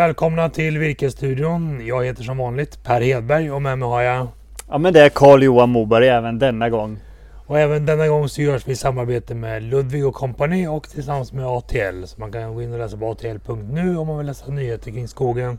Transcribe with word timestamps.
Välkomna 0.00 0.50
till 0.50 0.78
Virkesstudion. 0.78 1.86
Jag 1.86 2.04
heter 2.04 2.22
som 2.22 2.38
vanligt 2.38 2.82
Per 2.82 3.00
Hedberg 3.00 3.50
och 3.50 3.62
med 3.62 3.78
mig 3.78 3.88
har 3.88 4.02
jag... 4.02 4.26
Ja 4.68 4.78
men 4.78 4.92
det 4.92 5.00
är 5.00 5.08
Carl 5.08 5.42
Johan 5.42 5.70
Moberg 5.70 6.08
även 6.08 6.38
denna 6.38 6.70
gång. 6.70 6.98
Och 7.46 7.58
även 7.58 7.86
denna 7.86 8.08
gång 8.08 8.28
så 8.28 8.42
görs 8.42 8.68
vi 8.68 8.72
i 8.72 8.76
samarbete 8.76 9.34
med 9.34 9.62
Ludvig 9.62 10.06
och 10.06 10.14
Company 10.14 10.66
och 10.66 10.88
tillsammans 10.88 11.32
med 11.32 11.46
ATL. 11.46 12.04
Så 12.04 12.20
man 12.20 12.32
kan 12.32 12.54
gå 12.54 12.62
in 12.62 12.72
och 12.72 12.78
läsa 12.78 12.96
på 12.96 13.10
atl.nu 13.10 13.96
om 13.96 14.06
man 14.06 14.18
vill 14.18 14.26
läsa 14.26 14.50
nyheter 14.50 14.90
kring 14.90 15.08
skogen. 15.08 15.58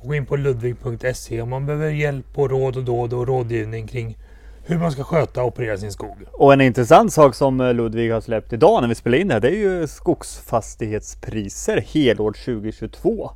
Och 0.00 0.06
gå 0.06 0.14
in 0.14 0.26
på 0.26 0.36
ludvig.se 0.36 1.42
om 1.42 1.50
man 1.50 1.66
behöver 1.66 1.90
hjälp 1.90 2.38
och 2.38 2.50
råd 2.50 2.76
och 2.76 2.84
dåd 2.84 3.12
och 3.12 3.26
rådgivning 3.26 3.86
kring 3.86 4.18
hur 4.64 4.78
man 4.78 4.92
ska 4.92 5.04
sköta 5.04 5.42
och 5.42 5.48
operera 5.48 5.76
sin 5.76 5.92
skog. 5.92 6.16
Och 6.32 6.52
en 6.52 6.60
intressant 6.60 7.12
sak 7.12 7.34
som 7.34 7.60
eh, 7.60 7.74
Ludvig 7.74 8.12
har 8.12 8.20
släppt 8.20 8.52
idag 8.52 8.80
när 8.80 8.88
vi 8.88 8.94
spelar 8.94 9.18
in 9.18 9.28
det 9.28 9.34
här, 9.34 9.40
det 9.40 9.48
är 9.48 9.80
ju 9.80 9.86
skogsfastighetspriser 9.86 11.80
helår 11.80 12.32
2022. 12.32 13.30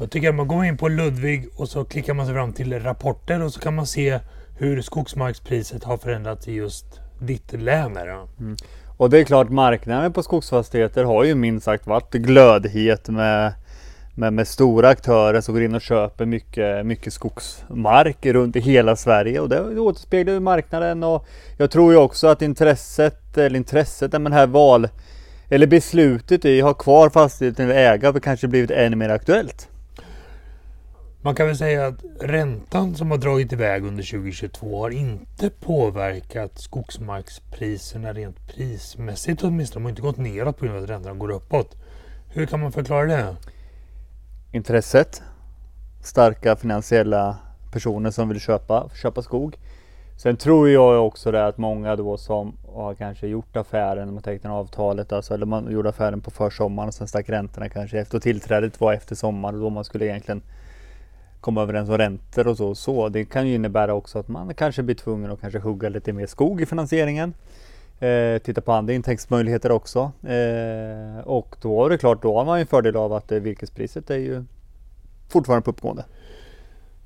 Jag 0.00 0.10
tycker 0.10 0.28
att 0.28 0.34
man 0.34 0.48
går 0.48 0.64
in 0.64 0.76
på 0.76 0.88
Ludvig 0.88 1.48
och 1.56 1.68
så 1.68 1.84
klickar 1.84 2.14
man 2.14 2.26
sig 2.26 2.34
fram 2.34 2.52
till 2.52 2.80
rapporter 2.80 3.42
och 3.42 3.52
så 3.52 3.60
kan 3.60 3.74
man 3.74 3.86
se 3.86 4.18
hur 4.58 4.82
skogsmarkspriset 4.82 5.84
har 5.84 5.96
förändrats 5.96 6.48
i 6.48 6.52
just 6.52 7.00
ditt 7.18 7.52
län. 7.52 7.96
Mm. 7.96 8.56
Och 8.96 9.10
det 9.10 9.18
är 9.18 9.24
klart 9.24 9.50
marknaden 9.50 10.12
på 10.12 10.22
skogsfastigheter 10.22 11.04
har 11.04 11.24
ju 11.24 11.34
minst 11.34 11.64
sagt 11.64 11.86
varit 11.86 12.12
glödhet 12.12 13.08
med 13.08 13.52
med, 14.14 14.32
med 14.32 14.48
stora 14.48 14.88
aktörer 14.88 15.40
som 15.40 15.54
går 15.54 15.62
in 15.62 15.74
och 15.74 15.80
köper 15.80 16.26
mycket, 16.26 16.86
mycket 16.86 17.12
skogsmark 17.12 18.26
runt 18.26 18.56
i 18.56 18.60
hela 18.60 18.96
Sverige 18.96 19.40
och 19.40 19.48
det 19.48 19.80
återspeglar 19.80 20.32
ju 20.32 20.40
marknaden 20.40 21.02
och 21.02 21.26
jag 21.58 21.70
tror 21.70 21.92
ju 21.92 21.98
också 21.98 22.26
att 22.26 22.42
intresset, 22.42 23.38
eller 23.38 23.56
intresset, 23.56 24.12
men 24.12 24.32
här 24.32 24.46
val 24.46 24.88
eller 25.48 25.66
beslutet 25.66 26.44
i 26.44 26.60
att 26.60 26.66
ha 26.66 26.74
kvar 26.74 27.10
fastigheten 27.10 27.70
eller 27.70 27.92
äga 27.92 28.12
har 28.12 28.20
kanske 28.20 28.48
blivit 28.48 28.70
ännu 28.70 28.96
mer 28.96 29.08
aktuellt. 29.08 29.69
Man 31.22 31.34
kan 31.34 31.46
väl 31.46 31.56
säga 31.56 31.86
att 31.86 32.04
räntan 32.20 32.94
som 32.94 33.10
har 33.10 33.18
dragit 33.18 33.52
iväg 33.52 33.84
under 33.84 34.02
2022 34.02 34.82
har 34.82 34.90
inte 34.90 35.50
påverkat 35.50 36.58
skogsmarkspriserna 36.58 38.12
rent 38.12 38.46
prismässigt 38.46 39.42
åtminstone. 39.42 39.80
De 39.80 39.84
har 39.84 39.90
inte 39.90 40.02
gått 40.02 40.16
neråt 40.16 40.58
på 40.58 40.64
grund 40.64 40.78
av 40.78 40.84
att 40.84 40.90
räntan 40.90 41.18
går 41.18 41.30
uppåt. 41.30 41.76
Hur 42.28 42.46
kan 42.46 42.60
man 42.60 42.72
förklara 42.72 43.06
det? 43.06 43.36
intresset. 44.52 45.22
Starka 46.02 46.56
finansiella 46.56 47.36
personer 47.72 48.10
som 48.10 48.28
vill 48.28 48.40
köpa, 48.40 48.90
köpa 48.94 49.22
skog. 49.22 49.56
Sen 50.16 50.36
tror 50.36 50.68
jag 50.68 51.06
också 51.06 51.30
det 51.30 51.46
att 51.46 51.58
många 51.58 51.96
då 51.96 52.16
som 52.16 52.56
har 52.74 52.94
kanske 52.94 53.26
gjort 53.26 53.56
affären, 53.56 54.14
man 54.14 54.22
tecknade 54.22 54.56
avtalet, 54.56 55.12
alltså, 55.12 55.34
eller 55.34 55.46
man 55.46 55.72
gjorde 55.72 55.88
affären 55.88 56.20
på 56.20 56.30
försommaren 56.30 56.88
och 56.88 56.94
sen 56.94 57.08
stack 57.08 57.28
räntorna 57.28 57.68
kanske 57.68 57.98
efter 57.98 58.16
och 58.16 58.22
tillträdet 58.22 58.80
var 58.80 58.92
efter 58.92 59.14
sommaren 59.14 59.60
då 59.60 59.70
man 59.70 59.84
skulle 59.84 60.04
egentligen 60.06 60.42
komma 61.40 61.62
överens 61.62 61.88
om 61.88 61.98
räntor 61.98 62.46
och 62.46 62.56
så. 62.56 62.74
så. 62.74 63.08
Det 63.08 63.24
kan 63.24 63.48
ju 63.48 63.54
innebära 63.54 63.94
också 63.94 64.18
att 64.18 64.28
man 64.28 64.54
kanske 64.54 64.82
blir 64.82 64.94
tvungen 64.94 65.30
att 65.30 65.40
kanske 65.40 65.58
hugga 65.58 65.88
lite 65.88 66.12
mer 66.12 66.26
skog 66.26 66.60
i 66.60 66.66
finansieringen. 66.66 67.34
Eh, 68.00 68.38
titta 68.38 68.60
på 68.60 68.72
andra 68.72 68.94
intäktsmöjligheter 68.94 69.72
också. 69.72 70.12
Eh, 70.22 71.20
och 71.24 71.56
då 71.62 71.84
är 71.84 71.90
det 71.90 71.98
klart, 71.98 72.22
då 72.22 72.38
har 72.38 72.44
man 72.44 72.58
ju 72.58 72.66
fördel 72.66 72.96
av 72.96 73.12
att 73.12 73.32
eh, 73.32 73.38
virkespriset 73.38 74.10
är 74.10 74.16
ju 74.16 74.44
fortfarande 75.28 75.64
på 75.64 75.70
uppgående. 75.70 76.04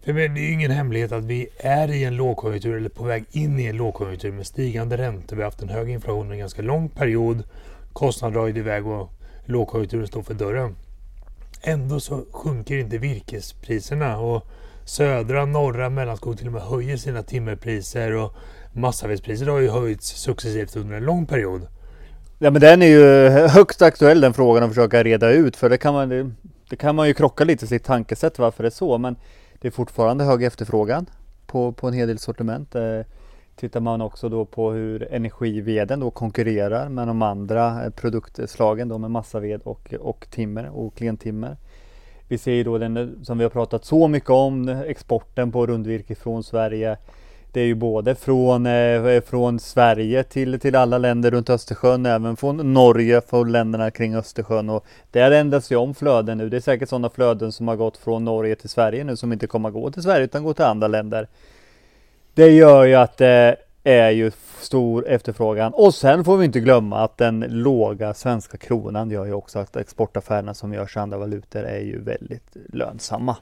För 0.05 0.12
det 0.12 0.24
är 0.24 0.36
ju 0.36 0.52
ingen 0.52 0.70
hemlighet 0.70 1.12
att 1.12 1.24
vi 1.24 1.48
är 1.58 1.90
i 1.90 2.05
en 2.05 2.16
lågkonjunktur 2.16 2.77
eller 2.77 2.88
på 2.88 3.05
väg 3.05 3.24
in 3.30 3.60
i 3.60 3.66
en 3.66 3.77
lågkonjunktur 3.77 4.32
med 4.32 4.46
stigande 4.46 4.96
räntor. 4.96 5.36
Vi 5.36 5.42
har 5.42 5.50
haft 5.50 5.62
en 5.62 5.68
hög 5.68 5.90
inflation 5.90 6.20
under 6.20 6.32
en 6.32 6.38
ganska 6.38 6.62
lång 6.62 6.88
period. 6.88 7.42
Kostnader 7.92 8.40
har 8.40 8.48
iväg 8.48 8.86
och 8.86 9.10
lågkonjunkturen 9.44 10.06
står 10.06 10.22
för 10.22 10.34
dörren. 10.34 10.74
Ändå 11.67 12.01
så 12.01 12.25
sjunker 12.33 12.79
inte 12.79 12.98
virkespriserna 12.98 14.19
och 14.19 14.47
södra, 14.85 15.45
norra, 15.45 15.91
mellanskog 15.91 16.39
till 16.39 16.47
och 16.47 16.52
med 16.52 16.63
höjer 16.63 16.97
sina 16.97 17.23
timmerpriser 17.23 18.13
och 18.13 18.35
massavedspriser 18.73 19.47
har 19.47 19.58
ju 19.58 19.69
höjts 19.69 20.07
successivt 20.07 20.77
under 20.77 20.97
en 20.97 21.05
lång 21.05 21.27
period. 21.27 21.67
Ja 22.39 22.51
men 22.51 22.61
den 22.61 22.83
är 22.83 22.86
ju 22.86 23.29
högst 23.48 23.83
aktuell 23.83 24.20
den 24.20 24.35
frågan 24.35 24.63
att 24.63 24.69
försöka 24.69 25.02
reda 25.02 25.30
ut 25.30 25.57
för 25.57 25.70
det 25.70 25.79
kan 25.79 25.95
man, 25.95 26.36
det, 26.69 26.77
kan 26.77 26.95
man 26.95 27.08
ju 27.08 27.14
krocka 27.14 27.45
lite 27.45 27.64
i 27.64 27.69
sitt 27.69 27.85
tankesätt 27.85 28.39
varför 28.39 28.63
det 28.63 28.69
är 28.69 28.70
så 28.70 28.98
men 28.98 29.17
det 29.61 29.69
är 29.69 29.73
fortfarande 29.73 30.25
hög 30.25 30.42
efterfrågan 30.42 31.07
på, 31.46 31.73
på 31.73 31.89
en 31.89 31.95
hel 31.95 32.08
del 32.08 32.19
sortiment. 32.19 32.75
Eh, 32.75 33.01
Tittar 33.56 33.80
man 33.80 34.00
också 34.00 34.28
då 34.28 34.44
på 34.44 34.70
hur 34.70 35.12
energiveden 35.12 36.00
då 36.00 36.10
konkurrerar 36.10 36.88
med 36.88 37.06
de 37.06 37.22
andra 37.22 37.84
eh, 37.84 37.90
produktslagen 37.90 38.88
då 38.88 38.98
med 38.98 39.10
massaved 39.10 39.60
och, 39.64 39.94
och 40.00 40.26
timmer 40.30 40.68
och 40.68 40.94
klentimmer. 40.94 41.56
Vi 42.28 42.38
ser 42.38 42.52
ju 42.52 42.64
då 42.64 42.78
den 42.78 43.24
som 43.24 43.38
vi 43.38 43.44
har 43.44 43.50
pratat 43.50 43.84
så 43.84 44.08
mycket 44.08 44.30
om, 44.30 44.68
exporten 44.68 45.52
på 45.52 45.66
rundvirke 45.66 46.14
från 46.14 46.44
Sverige 46.44 46.96
det 47.54 47.60
är 47.60 47.64
ju 47.64 47.74
både 47.74 48.14
från, 48.14 48.66
eh, 48.66 49.20
från 49.20 49.60
Sverige 49.60 50.22
till, 50.22 50.60
till 50.60 50.76
alla 50.76 50.98
länder 50.98 51.30
runt 51.30 51.50
Östersjön, 51.50 52.06
även 52.06 52.36
från 52.36 52.74
Norge, 52.74 53.20
från 53.20 53.52
länderna 53.52 53.90
kring 53.90 54.14
Östersjön. 54.14 54.70
Och 54.70 54.84
där 55.10 55.30
ändras 55.30 55.72
ju 55.72 55.76
om 55.76 55.94
flöden 55.94 56.38
nu. 56.38 56.48
Det 56.48 56.56
är 56.56 56.60
säkert 56.60 56.88
sådana 56.88 57.10
flöden 57.10 57.52
som 57.52 57.68
har 57.68 57.76
gått 57.76 57.96
från 57.96 58.24
Norge 58.24 58.54
till 58.54 58.68
Sverige 58.68 59.04
nu 59.04 59.16
som 59.16 59.32
inte 59.32 59.46
kommer 59.46 59.68
att 59.68 59.74
gå 59.74 59.90
till 59.90 60.02
Sverige 60.02 60.24
utan 60.24 60.44
gå 60.44 60.54
till 60.54 60.64
andra 60.64 60.88
länder. 60.88 61.28
Det 62.34 62.50
gör 62.50 62.84
ju 62.84 62.95
att 62.95 63.17
det 63.17 63.56
är 63.84 64.11
ju 64.11 64.30
stor 64.61 65.08
efterfrågan. 65.08 65.72
Och 65.74 65.95
sen 65.95 66.24
får 66.24 66.36
vi 66.36 66.45
inte 66.45 66.61
glömma 66.61 67.05
att 67.05 67.18
den 67.18 67.40
låga 67.48 68.14
svenska 68.14 68.58
kronan 68.58 69.11
gör 69.11 69.24
ju 69.24 69.33
också 69.33 69.58
att 69.58 69.77
exportaffärerna 69.77 70.55
som 70.55 70.72
görs 70.72 70.96
i 70.96 70.98
andra 70.98 71.18
valutor 71.18 71.62
är 71.62 71.80
ju 71.80 72.00
väldigt 72.00 72.56
lönsamma. 72.72 73.36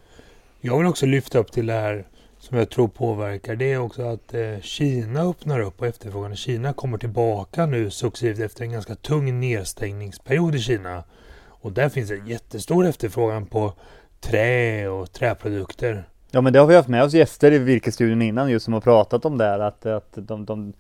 Jag 0.60 0.78
vill 0.78 0.86
också 0.86 1.06
lyfta 1.06 1.38
upp 1.38 1.52
till 1.52 1.66
det 1.66 1.72
här 1.72 2.04
som 2.38 2.58
jag 2.58 2.70
tror 2.70 2.88
påverkar 2.88 3.56
det 3.56 3.72
är 3.72 3.78
också 3.78 4.02
att 4.02 4.34
eh, 4.34 4.60
Kina 4.60 5.22
öppnar 5.22 5.60
upp 5.60 5.80
och 5.80 5.86
efterfrågan 5.86 6.32
i 6.32 6.36
Kina 6.36 6.72
kommer 6.72 6.98
tillbaka 6.98 7.66
nu 7.66 7.90
successivt 7.90 8.38
efter 8.38 8.64
en 8.64 8.72
ganska 8.72 8.94
tung 8.94 9.40
nedstängningsperiod 9.40 10.54
i 10.54 10.58
Kina. 10.58 11.04
Och 11.48 11.72
där 11.72 11.88
finns 11.88 12.10
en 12.10 12.26
jättestor 12.26 12.86
efterfrågan 12.86 13.46
på 13.46 13.72
trä 14.20 14.88
och 14.88 15.12
träprodukter. 15.12 16.04
Ja 16.34 16.40
men 16.40 16.52
det 16.52 16.58
har 16.58 16.66
vi 16.66 16.74
haft 16.74 16.88
med 16.88 17.04
oss 17.04 17.12
gäster 17.12 17.52
i 17.52 17.58
virkesstudion 17.58 18.22
innan 18.22 18.50
just 18.50 18.64
som 18.64 18.74
har 18.74 18.80
pratat 18.80 19.24
om 19.24 19.38
det 19.38 19.44
här 19.44 19.58
att, 19.58 19.86
att 19.86 20.12
de, 20.12 20.44
de, 20.44 20.72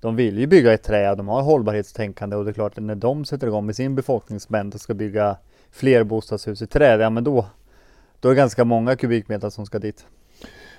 de 0.00 0.16
vill 0.16 0.38
ju 0.38 0.46
bygga 0.46 0.74
i 0.74 0.78
trä, 0.78 1.14
de 1.14 1.28
har 1.28 1.42
hållbarhetstänkande 1.42 2.36
och 2.36 2.44
det 2.44 2.50
är 2.50 2.52
klart 2.52 2.78
att 2.78 2.84
när 2.84 2.94
de 2.94 3.24
sätter 3.24 3.46
igång 3.46 3.66
med 3.66 3.76
sin 3.76 3.94
befolkningsmängd 3.94 4.74
och 4.74 4.80
ska 4.80 4.94
bygga 4.94 5.36
fler 5.70 6.04
bostadshus 6.04 6.62
i 6.62 6.66
trä, 6.66 6.96
ja 6.96 7.10
men 7.10 7.24
då, 7.24 7.46
då 8.20 8.28
är 8.28 8.32
det 8.34 8.36
ganska 8.36 8.64
många 8.64 8.96
kubikmeter 8.96 9.50
som 9.50 9.66
ska 9.66 9.78
dit. 9.78 10.06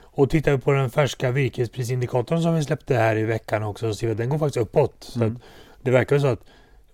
Och 0.02 0.30
tittar 0.30 0.52
vi 0.52 0.58
på 0.58 0.72
den 0.72 0.90
färska 0.90 1.32
virkesprisindikatorn 1.32 2.42
som 2.42 2.56
vi 2.56 2.64
släppte 2.64 2.96
här 2.96 3.16
i 3.16 3.24
veckan 3.24 3.64
också 3.64 3.94
så 3.94 3.98
ser 3.98 4.08
vi 4.08 4.12
att 4.12 4.18
den 4.18 4.30
går 4.30 4.38
faktiskt 4.38 4.58
uppåt. 4.58 5.14
Mm. 5.16 5.36
Så 5.36 5.42
det 5.82 5.92
verkar 5.92 6.20
så 6.20 6.28
att 6.28 6.44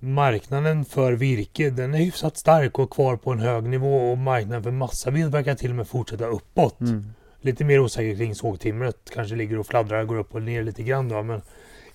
marknaden 0.03 0.85
för 0.85 1.13
virke 1.13 1.69
den 1.69 1.93
är 1.93 1.97
hyfsat 1.97 2.37
stark 2.37 2.79
och 2.79 2.89
kvar 2.89 3.15
på 3.15 3.31
en 3.31 3.39
hög 3.39 3.63
nivå 3.63 4.11
och 4.11 4.17
marknaden 4.17 4.63
för 4.63 4.71
massaved 4.71 5.31
verkar 5.31 5.55
till 5.55 5.69
och 5.69 5.75
med 5.75 5.87
fortsätta 5.87 6.25
uppåt. 6.25 6.79
Mm. 6.79 7.05
Lite 7.41 7.63
mer 7.63 7.79
osäker 7.79 8.15
kring 8.15 8.35
sågtimret. 8.35 8.97
Kanske 9.13 9.35
ligger 9.35 9.59
och 9.59 9.67
fladdrar, 9.67 10.03
går 10.03 10.17
upp 10.17 10.35
och 10.35 10.41
ner 10.41 10.63
lite 10.63 10.83
grann 10.83 11.09
då. 11.09 11.23
Men 11.23 11.41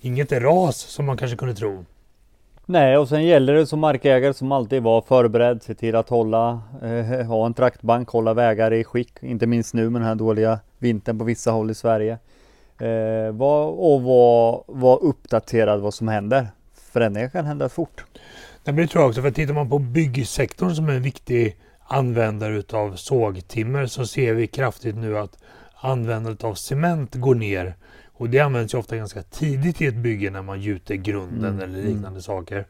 inget 0.01 0.31
ras 0.31 0.77
som 0.77 1.05
man 1.05 1.17
kanske 1.17 1.37
kunde 1.37 1.55
tro. 1.55 1.85
Nej, 2.65 2.97
och 2.97 3.09
sen 3.09 3.25
gäller 3.25 3.53
det 3.53 3.65
som 3.65 3.79
markägare 3.79 4.33
som 4.33 4.51
alltid 4.51 4.83
vara 4.83 5.01
förberedd, 5.01 5.63
se 5.63 5.75
till 5.75 5.95
att 5.95 6.09
hålla, 6.09 6.61
eh, 6.81 7.25
ha 7.25 7.45
en 7.45 7.53
traktbank, 7.53 8.09
hålla 8.09 8.33
vägar 8.33 8.73
i 8.73 8.83
skick, 8.83 9.13
inte 9.21 9.47
minst 9.47 9.73
nu 9.73 9.89
med 9.89 10.01
den 10.01 10.07
här 10.07 10.15
dåliga 10.15 10.59
vintern 10.77 11.19
på 11.19 11.25
vissa 11.25 11.51
håll 11.51 11.71
i 11.71 11.75
Sverige. 11.75 12.17
Eh, 12.79 13.31
var, 13.31 13.65
och 13.65 14.01
vara 14.01 14.59
var 14.67 15.03
uppdaterad 15.03 15.79
vad 15.79 15.93
som 15.93 16.07
händer. 16.07 16.47
Förändringar 16.91 17.29
kan 17.29 17.45
hända 17.45 17.69
fort. 17.69 18.05
Nej, 18.63 18.75
men 18.75 18.75
det 18.75 18.87
tror 18.87 19.01
jag 19.01 19.09
också, 19.09 19.21
för 19.21 19.31
tittar 19.31 19.53
man 19.53 19.69
på 19.69 19.79
byggsektorn 19.79 20.75
som 20.75 20.89
är 20.89 20.93
en 20.93 21.01
viktig 21.01 21.55
användare 21.87 22.57
utav 22.57 22.95
sågtimmer 22.95 23.85
så 23.85 24.07
ser 24.07 24.33
vi 24.33 24.47
kraftigt 24.47 24.95
nu 24.95 25.17
att 25.17 25.37
användandet 25.75 26.43
av 26.43 26.53
cement 26.53 27.15
går 27.15 27.35
ner 27.35 27.75
och 28.19 28.29
det 28.29 28.39
används 28.39 28.73
ju 28.73 28.77
ofta 28.77 28.95
ganska 28.95 29.23
tidigt 29.23 29.81
i 29.81 29.85
ett 29.85 29.95
bygge 29.95 30.29
när 30.29 30.41
man 30.41 30.61
gjuter 30.61 30.95
grunden 30.95 31.53
mm. 31.53 31.61
eller 31.61 31.79
mm. 31.79 31.85
liknande 31.85 32.07
mm. 32.07 32.21
saker. 32.21 32.65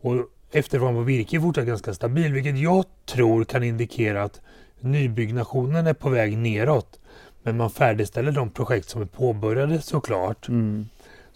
Och 0.00 0.14
efterfrågan 0.50 0.94
på 0.94 1.00
virke 1.00 1.36
är 1.36 1.40
fortsatt 1.40 1.66
ganska 1.66 1.94
stabil, 1.94 2.32
vilket 2.32 2.58
jag 2.58 2.84
tror 3.06 3.44
kan 3.44 3.62
indikera 3.62 4.22
att 4.22 4.40
nybyggnationen 4.80 5.86
är 5.86 5.94
på 5.94 6.08
väg 6.08 6.38
neråt. 6.38 6.98
Men 7.42 7.56
man 7.56 7.70
färdigställer 7.70 8.32
de 8.32 8.50
projekt 8.50 8.88
som 8.88 9.02
är 9.02 9.06
påbörjade 9.06 9.80
såklart. 9.80 10.48
Mm. 10.48 10.88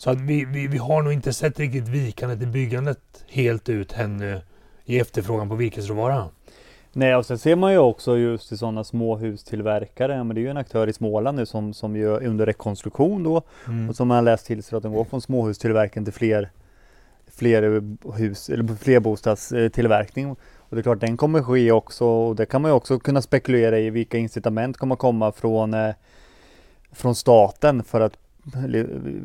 Så 0.02 0.10
att 0.10 0.20
vi, 0.20 0.44
vi, 0.44 0.66
vi 0.66 0.78
har 0.78 1.02
nog 1.02 1.12
inte 1.12 1.32
sett 1.32 1.58
riktigt 1.58 1.88
vikandet 1.88 2.42
i 2.42 2.46
byggandet 2.46 3.24
helt 3.28 3.68
ut 3.68 3.92
ännu 3.92 4.40
i 4.84 4.98
efterfrågan 4.98 5.48
på 5.48 5.54
virkesråvara. 5.54 6.28
Nej, 6.92 7.16
och 7.16 7.26
sen 7.26 7.38
ser 7.38 7.56
man 7.56 7.72
ju 7.72 7.78
också 7.78 8.16
just 8.18 8.52
i 8.52 8.56
sådana 8.56 8.84
småhustillverkare, 8.84 10.24
men 10.24 10.34
det 10.34 10.40
är 10.40 10.42
ju 10.42 10.48
en 10.48 10.56
aktör 10.56 10.86
i 10.86 10.92
Småland 10.92 11.38
nu 11.38 11.46
som, 11.46 11.74
som 11.74 11.96
ju 11.96 12.14
är 12.14 12.26
under 12.26 12.46
rekonstruktion 12.46 13.22
då 13.22 13.42
mm. 13.66 13.88
och 13.88 13.96
som 13.96 14.08
man 14.08 14.14
har 14.14 14.22
läst 14.22 14.46
till 14.46 14.62
sig 14.62 14.76
att 14.76 14.82
de 14.82 14.92
går 14.92 15.04
från 15.04 15.20
småhustillverkning 15.20 16.04
till 16.04 16.14
fler, 16.14 16.50
fler 17.26 17.82
hus 18.16 18.50
eller 18.50 18.74
flerbostadstillverkning. 18.74 20.30
Och 20.30 20.36
det 20.70 20.78
är 20.78 20.82
klart 20.82 21.00
den 21.00 21.16
kommer 21.16 21.42
ske 21.42 21.72
också 21.72 22.06
och 22.06 22.36
det 22.36 22.46
kan 22.46 22.62
man 22.62 22.70
ju 22.70 22.74
också 22.74 22.98
kunna 22.98 23.22
spekulera 23.22 23.78
i 23.78 23.90
vilka 23.90 24.18
incitament 24.18 24.76
kommer 24.76 24.96
komma 24.96 25.32
från 25.32 25.74
eh, 25.74 25.94
från 26.92 27.14
staten 27.14 27.84
för 27.84 28.00
att 28.00 28.21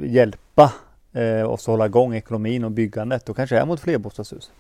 hjälpa 0.04 0.74
eh, 1.14 1.50
oss 1.50 1.62
att 1.62 1.66
hålla 1.66 1.86
igång 1.86 2.16
ekonomin 2.16 2.64
och 2.64 2.72
byggandet 2.72 3.26
Då 3.26 3.34
kanske 3.34 3.56
det 3.56 3.62
är 3.62 3.66
mot 3.66 3.80
flerbostadshus. 3.80 4.52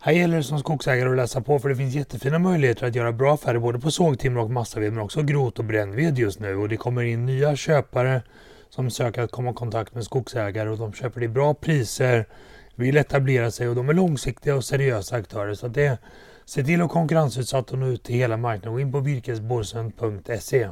Här 0.00 0.12
gäller 0.12 0.36
det 0.36 0.42
som 0.42 0.58
skogsägare 0.58 1.10
att 1.10 1.16
läsa 1.16 1.40
på 1.40 1.58
för 1.58 1.68
det 1.68 1.76
finns 1.76 1.94
jättefina 1.94 2.38
möjligheter 2.38 2.86
att 2.86 2.94
göra 2.94 3.12
bra 3.12 3.34
affärer 3.34 3.58
både 3.58 3.78
på 3.78 3.90
sågtimmer 3.90 4.40
och 4.40 4.50
massaved 4.50 4.92
men 4.92 5.02
också 5.02 5.22
grot 5.22 5.58
och 5.58 5.64
brännved 5.64 6.18
just 6.18 6.40
nu 6.40 6.56
och 6.56 6.68
det 6.68 6.76
kommer 6.76 7.02
in 7.02 7.26
nya 7.26 7.56
köpare 7.56 8.22
som 8.70 8.90
söker 8.90 9.22
att 9.22 9.30
komma 9.30 9.50
i 9.50 9.54
kontakt 9.54 9.94
med 9.94 10.04
skogsägare 10.04 10.68
och 10.68 10.78
de 10.78 10.92
köper 10.92 11.20
till 11.20 11.30
bra 11.30 11.54
priser, 11.54 12.26
vill 12.74 12.96
etablera 12.96 13.50
sig 13.50 13.68
och 13.68 13.74
de 13.74 13.88
är 13.88 13.92
långsiktiga 13.92 14.54
och 14.54 14.64
seriösa 14.64 15.16
aktörer. 15.16 15.54
Så 15.54 15.68
det 15.68 15.98
Se 16.46 16.64
till 16.64 16.82
att 16.82 16.90
konkurrensutsätta 16.90 17.72
och 17.72 17.78
nå 17.78 17.86
ut 17.86 18.02
till 18.02 18.14
hela 18.14 18.36
marknaden. 18.36 18.72
Gå 18.72 18.80
in 18.80 18.92
på 18.92 19.00
virkesborsen.se. 19.00 20.68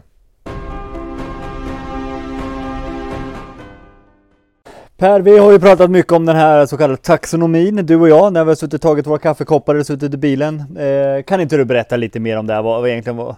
Per, 5.02 5.20
vi 5.20 5.38
har 5.38 5.52
ju 5.52 5.58
pratat 5.58 5.90
mycket 5.90 6.12
om 6.12 6.26
den 6.26 6.36
här 6.36 6.66
så 6.66 6.76
kallade 6.76 6.96
taxonomin, 6.96 7.86
du 7.86 7.96
och 7.96 8.08
jag, 8.08 8.32
när 8.32 8.44
vi 8.44 8.50
har 8.50 8.54
suttit 8.54 8.74
och 8.74 8.80
tagit 8.80 9.06
våra 9.06 9.18
kaffekoppar 9.18 9.74
och 9.74 9.86
suttit 9.86 10.14
i 10.14 10.16
bilen. 10.16 10.76
Eh, 10.78 11.22
kan 11.22 11.40
inte 11.40 11.56
du 11.56 11.64
berätta 11.64 11.96
lite 11.96 12.20
mer 12.20 12.38
om 12.38 12.46
det 12.46 12.54
här? 12.54 12.62
Vad, 12.62 12.80
vad, 12.80 12.90
egentligen, 12.90 13.16
vad, 13.16 13.36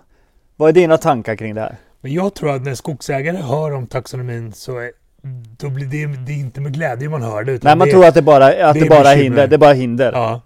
vad 0.56 0.68
är 0.68 0.72
dina 0.72 0.98
tankar 0.98 1.36
kring 1.36 1.54
det 1.54 1.60
här? 1.60 1.76
Men 2.00 2.12
jag 2.12 2.34
tror 2.34 2.54
att 2.54 2.62
när 2.62 2.74
skogsägare 2.74 3.36
hör 3.36 3.72
om 3.72 3.86
taxonomin 3.86 4.52
så 4.52 4.78
är, 4.78 4.90
då 5.58 5.68
blir 5.68 5.86
det, 5.86 6.06
det 6.26 6.32
är 6.32 6.36
inte 6.36 6.60
med 6.60 6.74
glädje 6.74 7.08
man 7.08 7.22
hör 7.22 7.44
det. 7.44 7.52
Utan 7.52 7.68
Nej, 7.68 7.76
man 7.76 7.88
det, 7.88 7.92
tror 7.92 8.06
att 8.06 8.14
det 8.14 8.22
bara, 8.22 8.46
att 8.68 8.74
det, 8.74 8.80
det 8.80 8.88
bara 8.88 9.12
är 9.12 9.16
hinder. 9.16 9.46
Det 9.46 9.58
bara 9.58 9.72
hinder. 9.72 10.12
Ja. 10.12 10.40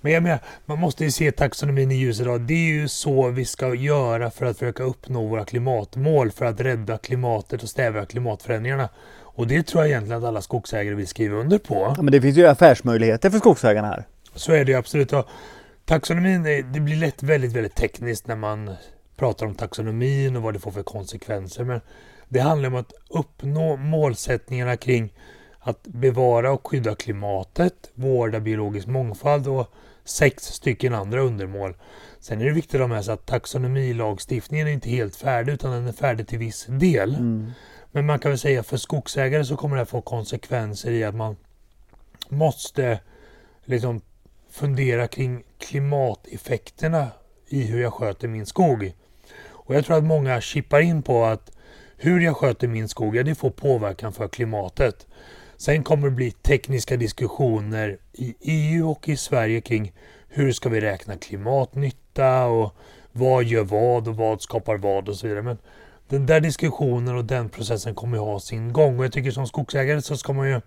Men 0.00 0.12
jag 0.12 0.22
menar, 0.22 0.38
man 0.66 0.78
måste 0.78 1.04
ju 1.04 1.10
se 1.10 1.32
taxonomin 1.32 1.90
i 1.90 1.94
ljuset 1.94 2.26
av 2.26 2.46
det 2.46 2.54
är 2.54 2.72
ju 2.80 2.88
så 2.88 3.28
vi 3.28 3.44
ska 3.44 3.74
göra 3.74 4.30
för 4.30 4.46
att 4.46 4.58
försöka 4.58 4.82
uppnå 4.82 5.26
våra 5.26 5.44
klimatmål 5.44 6.30
för 6.30 6.44
att 6.44 6.60
rädda 6.60 6.98
klimatet 6.98 7.62
och 7.62 7.68
stävja 7.68 8.04
klimatförändringarna. 8.04 8.88
Och 9.34 9.46
det 9.46 9.62
tror 9.62 9.82
jag 9.82 9.90
egentligen 9.90 10.22
att 10.22 10.28
alla 10.28 10.42
skogsägare 10.42 10.94
vill 10.94 11.06
skriva 11.06 11.36
under 11.36 11.58
på. 11.58 11.94
Ja, 11.96 12.02
men 12.02 12.12
det 12.12 12.20
finns 12.20 12.36
ju 12.36 12.46
affärsmöjligheter 12.46 13.30
för 13.30 13.38
skogsägarna 13.38 13.88
här. 13.88 14.04
Så 14.34 14.52
är 14.52 14.64
det 14.64 14.72
ju 14.72 14.78
absolut. 14.78 15.12
Och 15.12 15.26
taxonomin, 15.84 16.42
det 16.72 16.80
blir 16.80 16.96
lätt 16.96 17.22
väldigt, 17.22 17.52
väldigt 17.52 17.74
tekniskt 17.74 18.26
när 18.26 18.36
man 18.36 18.74
pratar 19.16 19.46
om 19.46 19.54
taxonomin 19.54 20.36
och 20.36 20.42
vad 20.42 20.54
det 20.54 20.60
får 20.60 20.70
för 20.70 20.82
konsekvenser. 20.82 21.64
Men 21.64 21.80
det 22.28 22.40
handlar 22.40 22.68
om 22.68 22.74
att 22.74 22.92
uppnå 23.10 23.76
målsättningarna 23.76 24.76
kring 24.76 25.12
att 25.58 25.82
bevara 25.82 26.52
och 26.52 26.66
skydda 26.66 26.94
klimatet, 26.94 27.74
vårda 27.94 28.40
biologisk 28.40 28.86
mångfald 28.86 29.48
och 29.48 29.72
sex 30.04 30.42
stycken 30.42 30.94
andra 30.94 31.20
undermål. 31.20 31.74
Sen 32.20 32.40
är 32.40 32.44
det 32.44 32.52
viktigt 32.52 32.74
att 32.74 32.80
ha 32.80 32.88
med 32.88 33.04
sig 33.04 33.14
att 33.14 33.26
taxonomilagstiftningen 33.26 34.66
är 34.66 34.72
inte 34.72 34.90
helt 34.90 35.16
färdig 35.16 35.52
utan 35.52 35.72
den 35.72 35.88
är 35.88 35.92
färdig 35.92 36.28
till 36.28 36.38
viss 36.38 36.66
del. 36.68 37.14
Mm. 37.14 37.50
Men 37.92 38.06
man 38.06 38.18
kan 38.18 38.30
väl 38.30 38.38
säga 38.38 38.62
för 38.62 38.76
skogsägare 38.76 39.44
så 39.44 39.56
kommer 39.56 39.76
det 39.76 39.86
få 39.86 40.00
konsekvenser 40.00 40.90
i 40.90 41.04
att 41.04 41.14
man 41.14 41.36
måste 42.28 43.00
liksom 43.64 44.00
fundera 44.50 45.08
kring 45.08 45.42
klimateffekterna 45.58 47.08
i 47.48 47.62
hur 47.62 47.82
jag 47.82 47.92
sköter 47.92 48.28
min 48.28 48.46
skog. 48.46 48.92
Och 49.48 49.74
jag 49.74 49.84
tror 49.84 49.96
att 49.96 50.04
många 50.04 50.40
chippar 50.40 50.80
in 50.80 51.02
på 51.02 51.24
att 51.24 51.50
hur 51.96 52.20
jag 52.20 52.36
sköter 52.36 52.68
min 52.68 52.88
skog, 52.88 53.16
ja, 53.16 53.22
det 53.22 53.34
får 53.34 53.50
påverkan 53.50 54.12
för 54.12 54.28
klimatet. 54.28 55.06
Sen 55.56 55.84
kommer 55.84 56.08
det 56.08 56.14
bli 56.14 56.30
tekniska 56.30 56.96
diskussioner 56.96 57.98
i 58.12 58.34
EU 58.40 58.90
och 58.90 59.08
i 59.08 59.16
Sverige 59.16 59.60
kring 59.60 59.92
hur 60.28 60.52
ska 60.52 60.68
vi 60.68 60.80
räkna 60.80 61.16
klimatnytta 61.16 62.46
och 62.46 62.74
vad 63.12 63.44
gör 63.44 63.64
vad 63.64 64.08
och 64.08 64.16
vad 64.16 64.42
skapar 64.42 64.76
vad 64.76 65.08
och 65.08 65.16
så 65.16 65.26
vidare. 65.26 65.42
Men 65.42 65.58
den 66.10 66.26
där 66.26 66.40
diskussionen 66.40 67.16
och 67.16 67.24
den 67.24 67.48
processen 67.48 67.94
kommer 67.94 68.16
ju 68.16 68.22
ha 68.22 68.40
sin 68.40 68.72
gång 68.72 68.98
och 68.98 69.04
jag 69.04 69.12
tycker 69.12 69.30
som 69.30 69.46
skogsägare 69.46 70.02
så 70.02 70.16
ska 70.16 70.32
man 70.32 70.48
ju 70.48 70.60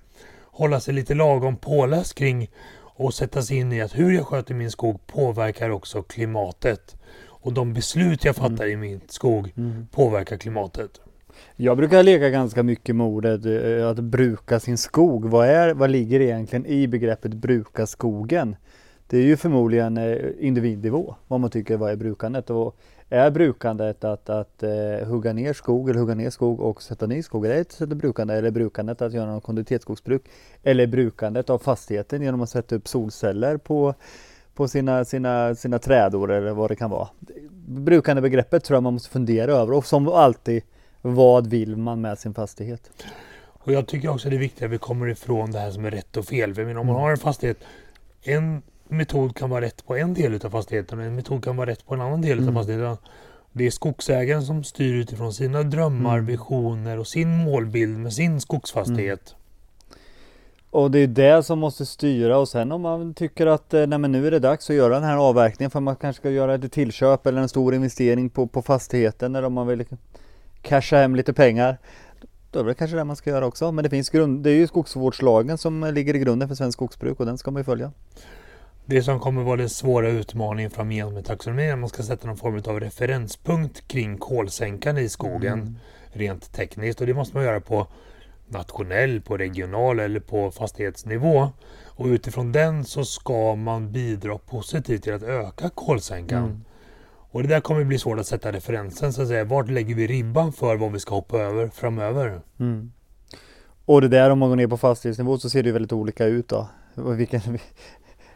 hålla 0.43 0.79
sig 0.79 0.93
lite 0.93 1.13
lagom 1.13 1.57
påläst 1.57 2.15
kring 2.15 2.49
och 2.95 3.13
sätta 3.13 3.41
sig 3.41 3.57
in 3.57 3.73
i 3.73 3.81
att 3.81 3.99
hur 3.99 4.11
jag 4.11 4.27
sköter 4.27 4.53
min 4.53 4.71
skog 4.71 5.07
påverkar 5.07 5.69
också 5.69 6.01
klimatet. 6.01 6.95
Och 7.25 7.53
de 7.53 7.73
beslut 7.73 8.25
jag 8.25 8.35
fattar 8.35 8.65
mm. 8.65 8.71
i 8.71 8.75
min 8.75 9.01
skog 9.07 9.53
mm. 9.57 9.87
påverkar 9.91 10.37
klimatet. 10.37 11.01
Jag 11.55 11.77
brukar 11.77 12.03
leka 12.03 12.29
ganska 12.29 12.63
mycket 12.63 12.95
med 12.95 13.07
ordet 13.07 13.45
eh, 13.45 13.87
att 13.87 13.99
bruka 13.99 14.59
sin 14.59 14.77
skog. 14.77 15.25
Vad, 15.25 15.47
är, 15.47 15.73
vad 15.73 15.89
ligger 15.89 16.19
egentligen 16.19 16.65
i 16.65 16.87
begreppet 16.87 17.33
bruka 17.33 17.87
skogen? 17.87 18.55
Det 19.07 19.17
är 19.17 19.23
ju 19.23 19.37
förmodligen 19.37 19.97
eh, 19.97 20.17
individnivå 20.39 21.15
vad 21.27 21.39
man 21.39 21.49
tycker 21.49 21.77
vad 21.77 21.91
är 21.91 21.95
brukandet. 21.95 22.49
Och 22.49 22.77
är 23.13 23.31
brukandet 23.31 24.03
att, 24.03 24.29
att 24.29 24.63
uh, 24.63 25.07
hugga 25.07 25.33
ner 25.33 25.53
skog 25.53 25.89
eller 25.89 25.99
hugga 25.99 26.15
ner 26.15 26.29
skog 26.29 26.59
och 26.59 26.81
sätta 26.81 27.05
ny 27.05 27.23
skog? 27.23 27.45
Är 27.45 27.49
det 27.49 27.55
ett 27.55 27.71
sätt 27.71 27.89
brukande? 27.89 28.33
Eller 28.33 28.51
brukandet 28.51 29.01
att 29.01 29.13
göra 29.13 29.31
något 29.31 29.43
kontinuitetsskogsbruk? 29.43 30.21
Eller 30.63 30.87
brukandet 30.87 31.49
av 31.49 31.59
fastigheten 31.59 32.21
genom 32.21 32.41
att 32.41 32.49
sätta 32.49 32.75
upp 32.75 32.87
solceller 32.87 33.57
på, 33.57 33.93
på 34.53 34.67
sina, 34.67 35.05
sina, 35.05 35.55
sina 35.55 35.79
trädor 35.79 36.31
eller 36.31 36.51
vad 36.51 36.71
det 36.71 36.75
kan 36.75 36.89
vara? 36.89 37.07
Brukande 37.67 38.21
begreppet 38.21 38.63
tror 38.63 38.75
jag 38.75 38.83
man 38.83 38.93
måste 38.93 39.09
fundera 39.09 39.51
över 39.51 39.73
och 39.73 39.85
som 39.85 40.07
alltid 40.07 40.63
vad 41.01 41.47
vill 41.47 41.77
man 41.77 42.01
med 42.01 42.19
sin 42.19 42.33
fastighet? 42.33 42.91
Och 43.45 43.71
jag 43.71 43.87
tycker 43.87 44.09
också 44.09 44.29
det 44.29 44.35
är 44.35 44.39
viktigt 44.39 44.63
att 44.63 44.71
vi 44.71 44.77
kommer 44.77 45.07
ifrån 45.07 45.51
det 45.51 45.59
här 45.59 45.71
som 45.71 45.85
är 45.85 45.91
rätt 45.91 46.17
och 46.17 46.25
fel. 46.25 46.55
För 46.55 46.77
om 46.77 46.87
man 46.87 46.95
har 46.95 47.11
en 47.11 47.17
fastighet, 47.17 47.57
en 48.21 48.61
metod 48.87 49.35
kan 49.35 49.49
vara 49.49 49.61
rätt 49.61 49.85
på 49.85 49.95
en 49.95 50.13
del 50.13 50.45
av 50.45 50.49
fastigheten 50.49 50.99
och 50.99 51.05
en 51.05 51.15
metod 51.15 51.43
kan 51.43 51.55
vara 51.55 51.69
rätt 51.69 51.85
på 51.85 51.93
en 51.93 52.01
annan 52.01 52.21
del 52.21 52.37
mm. 52.37 52.49
av 52.49 52.61
fastigheten. 52.61 52.97
Det 53.51 53.67
är 53.67 53.71
skogsägaren 53.71 54.43
som 54.43 54.63
styr 54.63 54.93
utifrån 54.93 55.33
sina 55.33 55.63
drömmar, 55.63 56.13
mm. 56.13 56.25
visioner 56.25 56.99
och 56.99 57.07
sin 57.07 57.37
målbild 57.37 57.99
med 57.99 58.13
sin 58.13 58.41
skogsfastighet. 58.41 59.35
Mm. 59.35 59.43
Och 60.69 60.91
det 60.91 60.99
är 60.99 61.07
det 61.07 61.43
som 61.43 61.59
måste 61.59 61.85
styra 61.85 62.37
och 62.37 62.49
sen 62.49 62.71
om 62.71 62.81
man 62.81 63.13
tycker 63.13 63.47
att 63.47 63.73
eh, 63.73 63.87
nej 63.87 63.99
men 63.99 64.11
nu 64.11 64.27
är 64.27 64.31
det 64.31 64.39
dags 64.39 64.69
att 64.69 64.75
göra 64.75 64.93
den 64.93 65.03
här 65.03 65.17
avverkningen 65.17 65.71
för 65.71 65.79
man 65.79 65.95
kanske 65.95 66.19
ska 66.21 66.29
göra 66.29 66.55
ett 66.55 66.71
tillköp 66.71 67.27
eller 67.27 67.41
en 67.41 67.49
stor 67.49 67.75
investering 67.75 68.29
på, 68.29 68.47
på 68.47 68.61
fastigheten 68.61 69.35
eller 69.35 69.47
om 69.47 69.53
man 69.53 69.67
vill 69.67 69.85
casha 70.61 70.97
hem 70.97 71.15
lite 71.15 71.33
pengar. 71.33 71.77
Då 72.51 72.59
är 72.59 72.63
det 72.63 72.73
kanske 72.73 72.97
det 72.97 73.03
man 73.03 73.15
ska 73.15 73.29
göra 73.29 73.45
också. 73.45 73.71
Men 73.71 73.83
det 73.83 73.89
finns 73.89 74.09
grund, 74.09 74.43
det 74.43 74.49
är 74.49 74.55
ju 74.55 74.67
skogsvårdslagen 74.67 75.57
som 75.57 75.91
ligger 75.93 76.15
i 76.15 76.19
grunden 76.19 76.47
för 76.47 76.55
svensk 76.55 76.75
skogsbruk 76.75 77.19
och 77.19 77.25
den 77.25 77.37
ska 77.37 77.51
man 77.51 77.59
ju 77.59 77.63
följa. 77.63 77.91
Det 78.85 79.03
som 79.03 79.19
kommer 79.19 79.43
vara 79.43 79.57
den 79.57 79.69
svåra 79.69 80.09
utmaningen 80.09 80.71
framgent 80.71 81.13
med 81.13 81.25
taxonomin 81.25 81.69
är 81.69 81.73
att 81.73 81.79
man 81.79 81.89
ska 81.89 82.03
sätta 82.03 82.27
någon 82.27 82.37
form 82.37 82.61
av 82.65 82.79
referenspunkt 82.79 83.87
kring 83.87 84.17
kolsänkan 84.17 84.97
i 84.97 85.09
skogen 85.09 85.59
mm. 85.59 85.75
rent 86.11 86.53
tekniskt 86.53 87.01
och 87.01 87.07
det 87.07 87.13
måste 87.13 87.35
man 87.35 87.45
göra 87.45 87.61
på 87.61 87.87
nationell, 88.47 89.21
på 89.21 89.37
regional 89.37 89.99
eller 89.99 90.19
på 90.19 90.51
fastighetsnivå. 90.51 91.49
Och 91.85 92.05
utifrån 92.05 92.51
den 92.51 92.85
så 92.85 93.05
ska 93.05 93.55
man 93.55 93.91
bidra 93.91 94.37
positivt 94.37 95.03
till 95.03 95.13
att 95.13 95.23
öka 95.23 95.69
kolsänkan. 95.69 96.43
Mm. 96.43 96.63
Och 97.31 97.41
det 97.41 97.47
där 97.47 97.59
kommer 97.59 97.83
bli 97.83 97.99
svårt 97.99 98.19
att 98.19 98.27
sätta 98.27 98.51
referensen 98.51 99.13
så 99.13 99.21
att 99.21 99.27
säga. 99.27 99.43
Vart 99.43 99.69
lägger 99.69 99.95
vi 99.95 100.07
ribban 100.07 100.53
för 100.53 100.75
vad 100.75 100.91
vi 100.91 100.99
ska 100.99 101.15
hoppa 101.15 101.39
över 101.39 101.67
framöver? 101.67 102.41
Mm. 102.59 102.91
Och 103.85 104.01
det 104.01 104.07
där 104.07 104.29
om 104.29 104.39
man 104.39 104.49
går 104.49 104.55
ner 104.55 104.67
på 104.67 104.77
fastighetsnivå 104.77 105.37
så 105.37 105.49
ser 105.49 105.63
det 105.63 105.71
väldigt 105.71 105.93
olika 105.93 106.25
ut 106.25 106.47
då. 106.47 106.67
Vilken, 106.95 107.41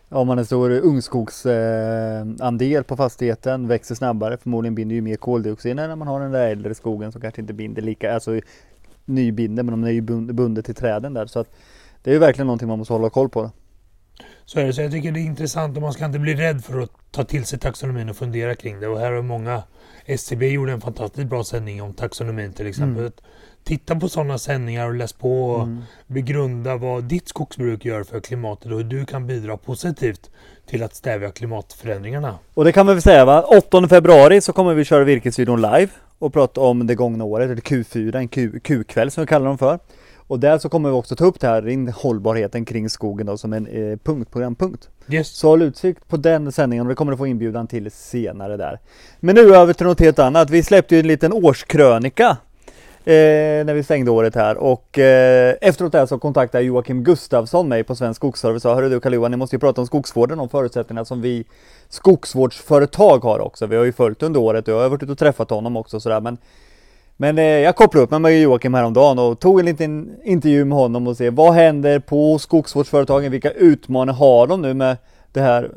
om 0.09 0.27
man 0.27 0.37
har 0.37 0.41
en 0.41 0.45
stor 0.45 0.71
ungskogsandel 0.71 2.83
på 2.83 2.97
fastigheten 2.97 3.67
växer 3.67 3.95
snabbare, 3.95 4.37
förmodligen 4.37 4.75
binder 4.75 4.95
ju 4.95 5.01
mer 5.01 5.15
koldioxid 5.15 5.71
än 5.71 5.89
när 5.89 5.95
man 5.95 6.07
har 6.07 6.19
den 6.19 6.31
där 6.31 6.47
äldre 6.47 6.75
skogen 6.75 7.11
som 7.11 7.21
kanske 7.21 7.41
inte 7.41 7.53
binder 7.53 7.81
lika, 7.81 8.13
alltså 8.13 8.39
nybinder 9.05 9.63
men 9.63 9.71
de 9.71 9.83
är 9.83 9.91
ju 9.91 10.01
bundet 10.33 10.65
till 10.65 10.75
träden 10.75 11.13
där. 11.13 11.25
Så 11.25 11.39
att 11.39 11.47
det 12.03 12.09
är 12.09 12.13
ju 12.13 12.19
verkligen 12.19 12.47
någonting 12.47 12.67
man 12.67 12.79
måste 12.79 12.93
hålla 12.93 13.09
koll 13.09 13.29
på. 13.29 13.51
Så 14.45 14.59
är 14.59 14.65
det. 14.65 14.73
Så 14.73 14.81
jag 14.81 14.91
tycker 14.91 15.11
det 15.11 15.19
är 15.19 15.25
intressant 15.25 15.75
och 15.75 15.81
man 15.81 15.93
ska 15.93 16.05
inte 16.05 16.19
bli 16.19 16.35
rädd 16.35 16.63
för 16.63 16.79
att 16.79 16.91
ta 17.11 17.23
till 17.23 17.45
sig 17.45 17.59
taxonomin 17.59 18.09
och 18.09 18.15
fundera 18.15 18.55
kring 18.55 18.79
det. 18.79 18.87
Och 18.87 18.99
här 18.99 19.11
har 19.11 19.21
många 19.21 19.63
SCB 20.05 20.49
gjorde 20.49 20.71
en 20.71 20.81
fantastiskt 20.81 21.27
bra 21.27 21.43
sändning 21.43 21.81
om 21.81 21.93
taxonomin 21.93 22.53
till 22.53 22.67
exempel. 22.67 22.99
Mm. 22.99 23.13
Titta 23.67 23.95
på 23.95 24.09
sådana 24.09 24.37
sändningar 24.37 24.87
och 24.87 24.93
läs 24.93 25.13
på 25.13 25.45
och 25.45 25.63
mm. 25.63 25.83
begrunda 26.07 26.77
vad 26.77 27.03
ditt 27.03 27.27
skogsbruk 27.27 27.85
gör 27.85 28.03
för 28.03 28.19
klimatet 28.19 28.71
och 28.71 28.77
hur 28.77 28.83
du 28.83 29.05
kan 29.05 29.27
bidra 29.27 29.57
positivt 29.57 30.29
till 30.65 30.83
att 30.83 30.95
stävja 30.95 31.31
klimatförändringarna. 31.31 32.39
Och 32.53 32.65
det 32.65 32.71
kan 32.71 32.87
vi 32.87 32.93
väl 32.93 33.01
säga 33.01 33.25
va? 33.25 33.41
8 33.41 33.87
februari 33.87 34.41
så 34.41 34.53
kommer 34.53 34.73
vi 34.73 34.85
köra 34.85 35.03
virkesvideon 35.03 35.61
live 35.61 35.89
och 36.19 36.33
prata 36.33 36.61
om 36.61 36.87
det 36.87 36.95
gångna 36.95 37.23
året, 37.23 37.49
eller 37.49 37.61
Q4, 37.61 38.17
en 38.17 38.27
Q-kväll 38.59 39.11
som 39.11 39.21
vi 39.21 39.27
kallar 39.27 39.45
dem 39.45 39.57
för. 39.57 39.79
Och 40.27 40.39
där 40.39 40.57
så 40.57 40.69
kommer 40.69 40.89
vi 40.89 40.95
också 40.95 41.15
ta 41.15 41.25
upp 41.25 41.39
det 41.39 41.47
här, 41.47 41.91
hållbarheten 41.91 42.65
kring 42.65 42.89
skogen 42.89 43.25
då, 43.25 43.37
som 43.37 43.53
en 43.53 43.67
eh, 43.67 43.97
punkt, 43.97 44.31
programpunkt. 44.31 44.89
Yes. 45.09 45.27
Så 45.27 45.47
håll 45.47 45.61
utsikt 45.61 46.07
på 46.07 46.17
den 46.17 46.51
sändningen 46.51 46.85
och 46.85 46.89
det 46.89 46.95
kommer 46.95 47.11
du 47.11 47.17
få 47.17 47.27
inbjudan 47.27 47.67
till 47.67 47.91
senare 47.91 48.57
där. 48.57 48.79
Men 49.19 49.35
nu 49.35 49.55
över 49.55 49.73
till 49.73 49.85
något 49.85 49.99
helt 49.99 50.19
annat. 50.19 50.49
Vi 50.49 50.63
släppte 50.63 50.95
ju 50.95 50.99
en 50.99 51.07
liten 51.07 51.33
årskrönika 51.33 52.37
Eh, 53.07 53.65
när 53.65 53.73
vi 53.73 53.83
stängde 53.83 54.11
året 54.11 54.35
här 54.35 54.57
och 54.57 54.99
eh, 54.99 55.55
efteråt 55.61 55.91
där 55.91 56.05
så 56.05 56.19
kontaktade 56.19 56.63
Joakim 56.63 57.03
Gustafsson 57.03 57.67
mig 57.67 57.83
på 57.83 57.95
Svensk 57.95 58.17
Skogsservice 58.17 58.55
och 58.55 58.61
sa 58.61 58.75
Hörru 58.75 58.89
du 58.89 58.99
karl 58.99 59.29
ni 59.29 59.37
måste 59.37 59.55
ju 59.55 59.59
prata 59.59 59.81
om 59.81 59.87
skogsvården 59.87 60.39
och 60.39 60.51
förutsättningarna 60.51 61.05
som 61.05 61.21
vi 61.21 61.45
skogsvårdsföretag 61.89 63.19
har 63.19 63.39
också. 63.39 63.65
Vi 63.65 63.75
har 63.75 63.83
ju 63.83 63.91
följt 63.91 64.23
under 64.23 64.39
året 64.39 64.67
och 64.67 64.73
jag 64.73 64.81
har 64.81 64.89
varit 64.89 65.03
ute 65.03 65.11
och 65.11 65.17
träffat 65.17 65.49
honom 65.49 65.77
också 65.77 65.99
sådär 65.99 66.21
men 66.21 66.37
men 67.17 67.37
eh, 67.37 67.43
jag 67.43 67.75
kopplade 67.75 68.03
upp 68.03 68.11
mig 68.11 68.19
med 68.19 68.41
Joakim 68.41 68.73
häromdagen 68.73 69.19
och 69.19 69.39
tog 69.39 69.59
en 69.59 69.65
liten 69.65 70.15
intervju 70.23 70.65
med 70.65 70.77
honom 70.77 71.07
och 71.07 71.17
se 71.17 71.29
vad 71.29 71.53
händer 71.53 71.99
på 71.99 72.39
skogsvårdsföretagen? 72.39 73.31
Vilka 73.31 73.51
utmaningar 73.51 74.13
har 74.13 74.47
de 74.47 74.61
nu 74.61 74.73
med 74.73 74.97
det 75.31 75.41
här 75.41 75.71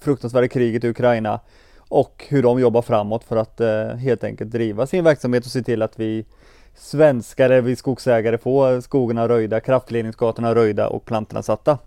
fruktansvärda 0.00 0.48
kriget 0.48 0.84
i 0.84 0.88
Ukraina? 0.88 1.40
Och 1.78 2.24
hur 2.28 2.42
de 2.42 2.60
jobbar 2.60 2.82
framåt 2.82 3.24
för 3.24 3.36
att 3.36 3.60
eh, 3.60 3.86
helt 3.86 4.24
enkelt 4.24 4.50
driva 4.50 4.86
sin 4.86 5.04
verksamhet 5.04 5.44
och 5.44 5.50
se 5.50 5.62
till 5.62 5.82
att 5.82 6.00
vi 6.00 6.24
svenskar, 6.74 7.60
vi 7.60 7.76
skogsägare 7.76 8.38
få 8.38 8.82
skogarna 8.82 9.28
röjda, 9.28 9.60
kraftledningsgatorna 9.60 10.54
röjda 10.54 10.88
och 10.88 11.04
plantorna 11.04 11.42
satta. 11.42 11.78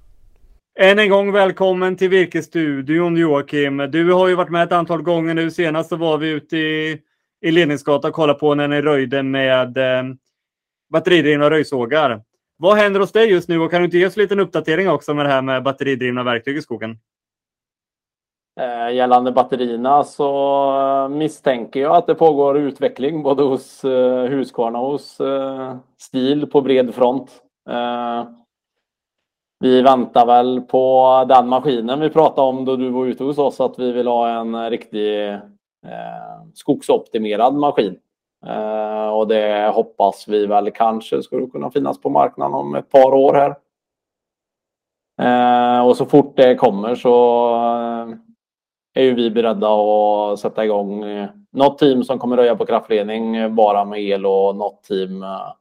Än 0.80 1.00
en 1.00 1.10
gång 1.10 1.32
välkommen 1.32 1.96
till 1.96 2.10
Virkesstudion 2.10 3.18
Joakim. 3.18 3.78
Du 3.78 4.12
har 4.12 4.28
ju 4.28 4.36
varit 4.36 4.50
med 4.50 4.64
ett 4.64 4.72
antal 4.72 5.02
gånger 5.02 5.34
nu. 5.34 5.52
Senast 5.52 5.90
så 5.90 5.96
var 5.96 6.18
vi 6.18 6.30
ute 6.30 6.58
i, 6.58 7.00
i 7.46 7.52
Ledningsgatan 7.52 8.10
och 8.10 8.16
kollade 8.16 8.40
på 8.40 8.56
när 8.56 8.68
ni 8.68 8.82
röjde 8.82 9.24
med 9.24 9.78
eh, 9.78 10.04
batteridrivna 10.90 11.50
röjsågar. 11.50 12.22
Vad 12.58 12.78
händer 12.78 13.00
hos 13.00 13.12
dig 13.12 13.30
just 13.30 13.50
nu 13.50 13.60
och 13.60 13.72
kan 13.72 13.82
du 13.82 13.86
inte 13.86 13.98
ge 13.98 14.08
oss 14.08 14.18
en 14.18 14.22
liten 14.22 14.40
uppdatering 14.40 14.90
också 14.90 15.14
med 15.14 15.26
det 15.26 15.30
här 15.30 15.42
med 15.42 15.64
batteridrivna 15.64 16.24
verktyg 16.24 16.58
i 16.58 16.62
skogen? 16.62 16.98
Eh, 18.60 18.96
gällande 18.96 19.32
batterierna 19.32 20.04
så 20.04 20.30
eh, 20.80 21.10
misstänker 21.10 21.80
jag 21.80 21.96
att 21.96 22.08
det 22.08 22.16
pågår 22.16 22.58
utveckling 22.58 23.24
både 23.24 23.44
hos 23.44 23.86
eh, 23.86 24.24
Husqvarna 24.24 24.80
och 24.80 24.92
hos 24.92 25.22
Stil 25.98 26.48
på 26.48 26.62
bred 26.62 26.96
front. 26.96 27.30
Vi 29.60 29.82
väntar 29.82 30.26
väl 30.26 30.62
på 30.62 31.26
den 31.30 31.48
maskinen 31.48 32.00
vi 32.00 32.10
pratade 32.10 32.48
om 32.48 32.66
då 32.66 32.76
du 32.76 32.90
var 32.90 33.06
ute 33.06 33.24
hos 33.24 33.38
oss 33.38 33.60
att 33.60 33.80
vi 33.80 33.92
vill 33.92 34.08
ha 34.08 34.30
en 34.30 34.70
riktig 34.70 35.40
skogsoptimerad 36.54 37.54
maskin. 37.54 38.00
Och 39.14 39.28
det 39.28 39.72
hoppas 39.76 40.28
vi 40.28 40.46
väl 40.46 40.72
kanske 40.72 41.24
skulle 41.24 41.48
kunna 41.48 41.72
finnas 41.72 42.02
på 42.02 42.10
marknaden 42.10 42.54
om 42.54 42.76
ett 42.76 42.90
par 42.90 43.14
år 43.14 43.34
här. 43.34 43.56
Och 45.86 45.98
så 45.98 46.06
fort 46.06 46.38
det 46.38 46.56
kommer 46.56 46.96
så 46.96 47.14
är 48.94 49.04
ju 49.04 49.14
vi 49.14 49.32
beredda 49.32 49.68
att 49.68 50.40
sätta 50.40 50.66
igång 50.66 51.04
eh, 51.04 51.30
något 51.52 51.78
team 51.78 52.04
som 52.04 52.20
kommer 52.20 52.38
röja 52.38 52.56
på 52.56 52.66
kraftledning 52.66 53.36
eh, 53.36 53.50
bara 53.50 53.86
med 53.86 54.02
el 54.02 54.26
och 54.26 54.56
något 54.56 54.84
team 54.84 55.24
eh, 55.24 55.54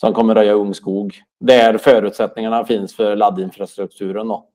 som 0.00 0.12
kommer 0.14 0.34
röja 0.34 0.52
ungskog. 0.52 1.14
Där 1.40 1.78
förutsättningarna 1.78 2.64
finns 2.64 2.96
för 2.96 3.16
laddinfrastrukturen. 3.16 4.28
Då. 4.28 4.46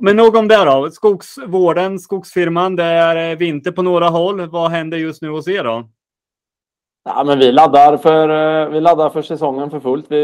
Men 0.00 0.16
nog 0.16 0.36
om 0.36 0.48
det 0.48 0.64
då. 0.64 0.90
Skogsvården, 0.90 1.98
skogsfirman, 1.98 2.76
det 2.76 2.84
är 2.84 3.36
vinter 3.36 3.72
på 3.72 3.82
några 3.82 4.08
håll. 4.08 4.46
Vad 4.46 4.70
händer 4.70 4.98
just 4.98 5.22
nu 5.22 5.28
hos 5.28 5.48
er 5.48 5.64
då? 5.64 5.84
Ja, 7.04 7.24
men 7.24 7.38
vi, 7.38 7.52
laddar 7.52 7.96
för, 7.96 8.68
vi 8.68 8.80
laddar 8.80 9.10
för 9.10 9.22
säsongen 9.22 9.70
för 9.70 9.80
fullt. 9.80 10.06
Vi 10.08 10.22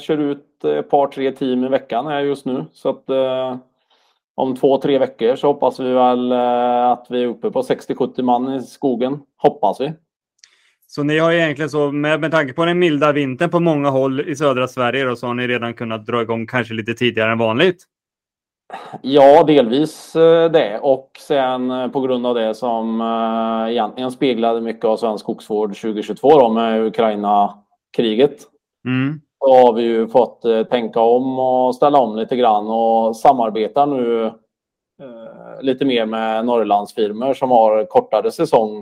kör 0.00 0.18
ut 0.18 0.64
ett 0.64 0.90
par, 0.90 1.06
tre 1.06 1.32
team 1.32 1.64
i 1.64 1.68
veckan 1.68 2.06
här 2.06 2.20
just 2.20 2.44
nu. 2.44 2.64
Så 2.72 2.88
att, 2.88 3.04
om 4.36 4.56
två, 4.56 4.78
tre 4.78 4.98
veckor 4.98 5.36
så 5.36 5.46
hoppas 5.46 5.80
vi 5.80 5.92
väl 5.92 6.32
eh, 6.32 6.86
att 6.86 7.06
vi 7.10 7.22
är 7.22 7.26
uppe 7.26 7.50
på 7.50 7.62
60-70 7.62 8.22
man 8.22 8.54
i 8.54 8.62
skogen. 8.62 9.18
Hoppas 9.36 9.80
vi. 9.80 9.92
Så 10.86 11.02
ni 11.02 11.18
har 11.18 11.32
egentligen 11.32 11.70
så, 11.70 11.92
med, 11.92 12.20
med 12.20 12.30
tanke 12.30 12.52
på 12.52 12.64
den 12.64 12.78
milda 12.78 13.12
vintern 13.12 13.50
på 13.50 13.60
många 13.60 13.90
håll 13.90 14.20
i 14.20 14.36
södra 14.36 14.68
Sverige, 14.68 15.04
då, 15.04 15.16
så 15.16 15.26
har 15.26 15.34
ni 15.34 15.46
redan 15.46 15.74
kunnat 15.74 16.06
dra 16.06 16.22
igång 16.22 16.46
kanske 16.46 16.74
lite 16.74 16.94
tidigare 16.94 17.32
än 17.32 17.38
vanligt? 17.38 17.84
Ja, 19.02 19.44
delvis 19.44 20.16
eh, 20.16 20.50
det. 20.50 20.78
Och 20.78 21.10
sen 21.20 21.70
eh, 21.70 21.88
på 21.88 22.00
grund 22.00 22.26
av 22.26 22.34
det 22.34 22.54
som 22.54 23.00
egentligen 23.70 24.10
speglade 24.10 24.60
mycket 24.60 24.84
av 24.84 24.96
svensk 24.96 25.22
skogsvård 25.22 25.68
2022 25.76 26.40
då, 26.40 26.52
med 26.52 26.86
Ukraina-kriget. 26.86 28.36
Mm. 28.86 29.20
Så 29.38 29.52
har 29.52 29.72
vi 29.72 29.82
ju 29.82 30.08
fått 30.08 30.44
eh, 30.44 30.62
tänka 30.62 31.00
om 31.00 31.38
och 31.38 31.74
ställa 31.74 31.98
om 31.98 32.16
lite 32.16 32.36
grann 32.36 32.66
och 32.66 33.16
samarbetar 33.16 33.86
nu 33.86 34.26
eh, 35.02 35.62
lite 35.62 35.84
mer 35.84 36.06
med 36.06 36.44
Norrlandsfirmor 36.44 37.34
som 37.34 37.50
har 37.50 37.84
kortare 37.84 38.30
säsong 38.30 38.78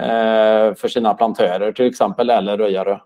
eh, 0.00 0.74
för 0.74 0.88
sina 0.88 1.14
plantörer 1.14 1.72
till 1.72 1.86
exempel 1.86 2.30
eller 2.30 2.58
röjare. 2.58 3.00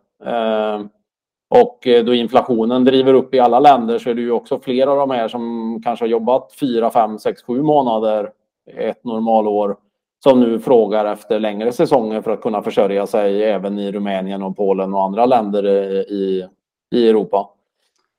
Och 1.50 1.78
då 2.06 2.14
inflationen 2.14 2.84
driver 2.84 3.14
upp 3.14 3.34
i 3.34 3.40
alla 3.40 3.60
länder 3.60 3.98
så 3.98 4.10
är 4.10 4.14
det 4.14 4.20
ju 4.20 4.30
också 4.30 4.58
flera 4.58 4.90
av 4.90 4.96
de 4.96 5.10
här 5.10 5.28
som 5.28 5.80
kanske 5.84 6.04
har 6.04 6.08
jobbat 6.08 6.52
4, 6.60 6.90
5, 6.90 7.18
6, 7.18 7.42
7 7.42 7.62
månader 7.62 8.30
ett 8.76 9.04
normalår 9.04 9.76
som 10.24 10.40
nu 10.40 10.58
frågar 10.58 11.04
efter 11.04 11.40
längre 11.40 11.72
säsonger 11.72 12.22
för 12.22 12.30
att 12.30 12.40
kunna 12.40 12.62
försörja 12.62 13.06
sig 13.06 13.44
även 13.44 13.78
i 13.78 13.92
Rumänien 13.92 14.42
och 14.42 14.56
Polen 14.56 14.94
och 14.94 15.02
andra 15.02 15.26
länder 15.26 15.66
i, 16.12 16.48
i 16.94 17.08
Europa. 17.08 17.48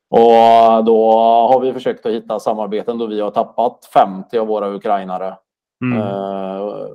Och 0.09 0.85
då 0.85 1.12
har 1.51 1.59
vi 1.59 1.74
försökt 1.74 2.05
att 2.05 2.12
hitta 2.12 2.39
samarbeten 2.39 2.97
då 2.97 3.05
vi 3.05 3.21
har 3.21 3.31
tappat 3.31 3.89
50 3.93 4.38
av 4.38 4.47
våra 4.47 4.74
ukrainare. 4.74 5.38
Mm. 5.83 6.01
Uh, 6.01 6.88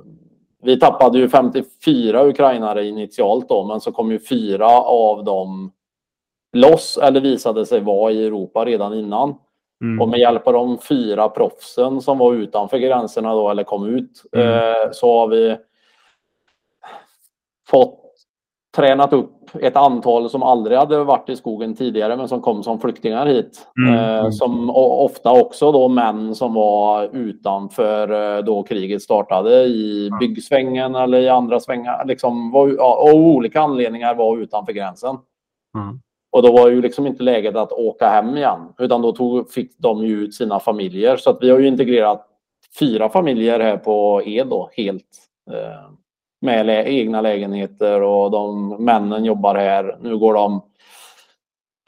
vi 0.63 0.79
tappade 0.79 1.17
ju 1.17 1.29
54 1.29 2.27
ukrainare 2.27 2.87
initialt 2.87 3.49
då, 3.49 3.65
men 3.65 3.81
så 3.81 3.91
kom 3.91 4.11
ju 4.11 4.19
fyra 4.19 4.69
av 4.81 5.23
dem 5.23 5.71
loss 6.57 6.97
eller 6.97 7.21
visade 7.21 7.65
sig 7.65 7.79
vara 7.79 8.11
i 8.11 8.25
Europa 8.25 8.65
redan 8.65 8.93
innan. 8.93 9.35
Mm. 9.81 10.01
Och 10.01 10.09
med 10.09 10.19
hjälp 10.19 10.47
av 10.47 10.53
de 10.53 10.77
fyra 10.77 11.29
proffsen 11.29 12.01
som 12.01 12.17
var 12.17 12.33
utanför 12.33 12.77
gränserna 12.77 13.33
då, 13.33 13.49
eller 13.49 13.63
kom 13.63 13.85
ut, 13.85 14.23
mm. 14.31 14.47
eh, 14.47 14.91
så 14.91 15.19
har 15.19 15.27
vi 15.27 15.57
fått 17.69 18.01
tränat 18.75 19.13
upp 19.13 19.55
ett 19.61 19.75
antal 19.75 20.29
som 20.29 20.43
aldrig 20.43 20.77
hade 20.77 21.03
varit 21.03 21.29
i 21.29 21.35
skogen 21.35 21.75
tidigare 21.75 22.17
men 22.17 22.27
som 22.27 22.41
kom 22.41 22.63
som 22.63 22.79
flyktingar 22.79 23.25
hit. 23.25 23.67
Mm. 23.77 23.93
Eh, 23.93 24.29
som 24.29 24.69
ofta 24.75 25.41
också 25.41 25.71
då 25.71 25.87
män 25.87 26.35
som 26.35 26.53
var 26.53 27.09
utanför 27.13 28.37
eh, 28.37 28.43
då 28.43 28.63
kriget 28.63 29.01
startade 29.01 29.63
i 29.63 30.09
byggsvängen 30.19 30.95
eller 30.95 31.19
i 31.19 31.29
andra 31.29 31.59
svängar. 31.59 32.05
Liksom 32.05 32.51
var, 32.51 32.77
av 32.79 33.15
olika 33.15 33.61
anledningar 33.61 34.15
var 34.15 34.37
utanför 34.37 34.73
gränsen. 34.73 35.17
Mm. 35.75 35.99
Och 36.31 36.43
då 36.43 36.51
var 36.51 36.69
ju 36.69 36.81
liksom 36.81 37.07
inte 37.07 37.23
läget 37.23 37.55
att 37.55 37.71
åka 37.71 38.09
hem 38.09 38.37
igen, 38.37 38.73
utan 38.77 39.01
då 39.01 39.11
tog, 39.11 39.51
fick 39.51 39.77
de 39.77 40.05
ju 40.05 40.23
ut 40.23 40.35
sina 40.35 40.59
familjer. 40.59 41.17
Så 41.17 41.29
att 41.29 41.37
vi 41.41 41.49
har 41.49 41.59
ju 41.59 41.67
integrerat 41.67 42.27
fyra 42.79 43.09
familjer 43.09 43.59
här 43.59 43.77
på 43.77 44.21
Ed 44.25 44.47
då, 44.47 44.69
helt 44.73 45.07
eh, 45.51 45.91
med 46.41 46.65
lä 46.65 46.83
egna 46.83 47.21
lägenheter 47.21 48.01
och 48.01 48.31
de 48.31 48.69
männen 48.85 49.25
jobbar 49.25 49.55
här. 49.55 49.97
Nu 50.01 50.17
går 50.17 50.33
de 50.33 50.61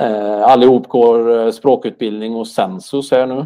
eh, 0.01 0.43
allihop 0.43 0.87
går 0.87 1.39
eh, 1.39 1.51
språkutbildning 1.51 2.33
hos 2.33 2.53
Sensus 2.53 3.11
här 3.11 3.27
nu. 3.27 3.45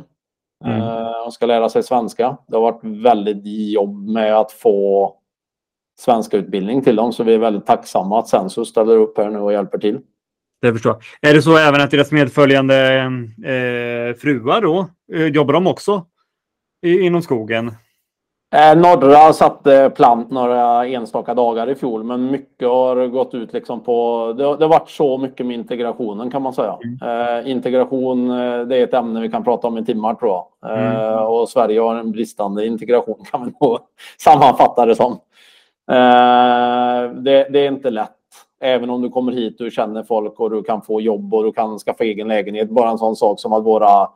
Mm. 0.66 0.82
Eh, 0.82 1.26
och 1.26 1.34
ska 1.34 1.46
lära 1.46 1.70
sig 1.70 1.84
svenska. 1.84 2.38
Det 2.48 2.56
har 2.56 2.62
varit 2.62 2.84
väldigt 2.84 3.72
jobb 3.74 4.10
med 4.10 4.38
att 4.38 4.52
få 4.52 5.14
svenska 6.00 6.38
utbildning 6.38 6.84
till 6.84 6.96
dem, 6.96 7.14
så 7.14 7.24
vi 7.24 7.34
är 7.34 7.38
väldigt 7.38 7.66
tacksamma 7.66 8.20
att 8.20 8.28
Sensus 8.28 8.70
ställer 8.70 8.98
upp 8.98 9.18
här 9.18 9.30
nu 9.30 9.40
och 9.40 9.54
hjälper 9.54 9.78
till. 9.78 10.00
Det 10.62 10.74
förstår 10.74 10.96
jag. 11.22 11.30
Är 11.30 11.36
det 11.36 11.42
så 11.42 11.58
även 11.58 11.82
att 11.82 11.92
deras 11.92 12.12
medföljande 12.12 12.98
eh, 13.46 14.16
fruar 14.18 14.62
då, 14.62 14.90
eh, 15.14 15.26
jobbar 15.26 15.54
de 15.54 15.68
också 15.68 16.06
i, 16.82 17.00
inom 17.00 17.22
skogen? 17.22 17.72
Eh, 18.56 18.78
norra 18.78 19.34
satte 19.34 19.92
plant 19.96 20.32
några 20.32 20.86
enstaka 20.86 21.34
dagar 21.34 21.70
i 21.70 21.76
fjol, 21.76 22.04
men 22.04 22.32
mycket 22.32 22.68
har 22.68 23.08
gått 23.08 23.34
ut 23.34 23.54
liksom 23.54 23.84
på... 23.84 24.28
Det, 24.38 24.44
det 24.44 24.66
har 24.66 24.70
varit 24.70 24.90
så 24.90 25.18
mycket 25.18 25.46
med 25.46 25.56
integrationen 25.56 26.32
kan 26.32 26.42
man 26.42 26.54
säga. 26.54 26.78
Mm. 26.84 27.38
Eh, 27.38 27.52
integration, 27.52 28.30
eh, 28.32 28.62
det 28.62 28.78
är 28.78 28.84
ett 28.84 28.94
ämne 28.94 29.22
vi 29.22 29.30
kan 29.30 29.44
prata 29.44 29.68
om 29.68 29.78
i 29.78 29.86
timmar 29.86 30.16
tror 30.16 30.32
jag. 30.32 30.72
Eh, 30.72 31.08
mm. 31.08 31.24
Och 31.24 31.50
Sverige 31.50 31.80
har 31.82 31.96
en 31.96 32.12
bristande 32.12 32.66
integration 32.66 33.26
kan 33.32 33.46
vi 33.46 33.52
nog 33.62 33.80
sammanfatta 34.18 34.86
det 34.86 34.96
som. 34.96 35.12
Eh, 35.92 37.12
det, 37.14 37.48
det 37.50 37.60
är 37.60 37.68
inte 37.68 37.90
lätt 37.90 38.17
Även 38.62 38.90
om 38.90 39.02
du 39.02 39.10
kommer 39.10 39.32
hit 39.32 39.62
och 39.62 39.72
känner 39.72 40.04
folk 40.04 40.40
och 40.40 40.50
du 40.50 40.64
kan 40.64 40.82
få 40.82 41.02
jobb 41.02 41.34
och 41.34 41.44
du 41.44 41.52
kan 41.52 41.80
skaffa 41.80 42.04
egen 42.04 42.28
lägenhet. 42.28 42.70
Bara 42.70 42.90
en 42.90 42.98
sån 42.98 43.16
sak 43.16 43.40
som 43.40 43.54
att 43.54 43.64
våra 43.64 44.10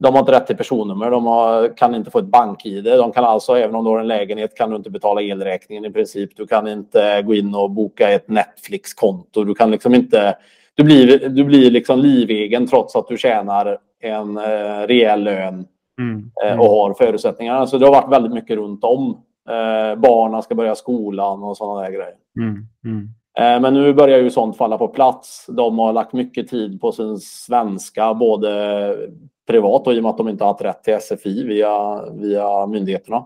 de 0.00 0.14
har 0.14 0.20
inte 0.20 0.32
rätt 0.32 0.46
till 0.46 0.56
personnummer, 0.56 1.10
de 1.10 1.26
har, 1.26 1.76
kan 1.76 1.94
inte 1.94 2.10
få 2.10 2.18
ett 2.18 2.24
bank-id. 2.24 2.84
De 2.84 3.12
kan 3.12 3.24
alltså, 3.24 3.54
även 3.56 3.76
om 3.76 3.84
du 3.84 3.90
har 3.90 4.00
en 4.00 4.08
lägenhet, 4.08 4.56
kan 4.56 4.70
du 4.70 4.76
inte 4.76 4.90
betala 4.90 5.22
elräkningen 5.22 5.84
i 5.84 5.90
princip. 5.90 6.36
Du 6.36 6.46
kan 6.46 6.68
inte 6.68 7.22
gå 7.22 7.34
in 7.34 7.54
och 7.54 7.70
boka 7.70 8.10
ett 8.10 8.28
Netflix-konto. 8.28 9.44
Du 9.44 9.54
kan 9.54 9.70
liksom 9.70 9.94
inte... 9.94 10.36
Du 10.74 10.84
blir, 10.84 11.28
du 11.28 11.44
blir 11.44 11.70
liksom 11.70 11.98
livegen 11.98 12.66
trots 12.66 12.96
att 12.96 13.08
du 13.08 13.16
tjänar 13.16 13.78
en 14.00 14.36
eh, 14.36 14.86
rejäl 14.86 15.22
lön 15.22 15.66
mm. 16.00 16.30
Mm. 16.44 16.60
och 16.60 16.66
har 16.66 16.94
förutsättningarna. 16.94 17.66
Så 17.66 17.78
det 17.78 17.86
har 17.86 17.92
varit 17.92 18.12
väldigt 18.12 18.32
mycket 18.32 18.56
runt 18.56 18.84
om. 18.84 19.10
Eh, 19.48 19.98
barnen 19.98 20.42
ska 20.42 20.54
börja 20.54 20.74
skolan 20.74 21.42
och 21.42 21.56
sådana 21.56 21.80
där 21.80 21.90
grejer. 21.90 22.14
Mm. 22.38 22.66
mm. 22.84 23.08
Eh, 23.38 23.60
men 23.60 23.74
nu 23.74 23.92
börjar 23.92 24.18
ju 24.18 24.30
sånt 24.30 24.56
falla 24.56 24.78
på 24.78 24.88
plats. 24.88 25.46
De 25.48 25.78
har 25.78 25.92
lagt 25.92 26.12
mycket 26.12 26.48
tid 26.48 26.80
på 26.80 26.92
sin 26.92 27.18
svenska, 27.18 28.14
både 28.14 28.96
privat 29.46 29.86
och 29.86 29.94
i 29.94 29.98
och 29.98 30.02
med 30.02 30.10
att 30.10 30.18
de 30.18 30.28
inte 30.28 30.44
har 30.44 30.52
haft 30.52 30.64
rätt 30.64 30.84
till 30.84 31.00
SFI 31.00 31.44
via, 31.44 32.04
via 32.12 32.66
myndigheterna. 32.66 33.24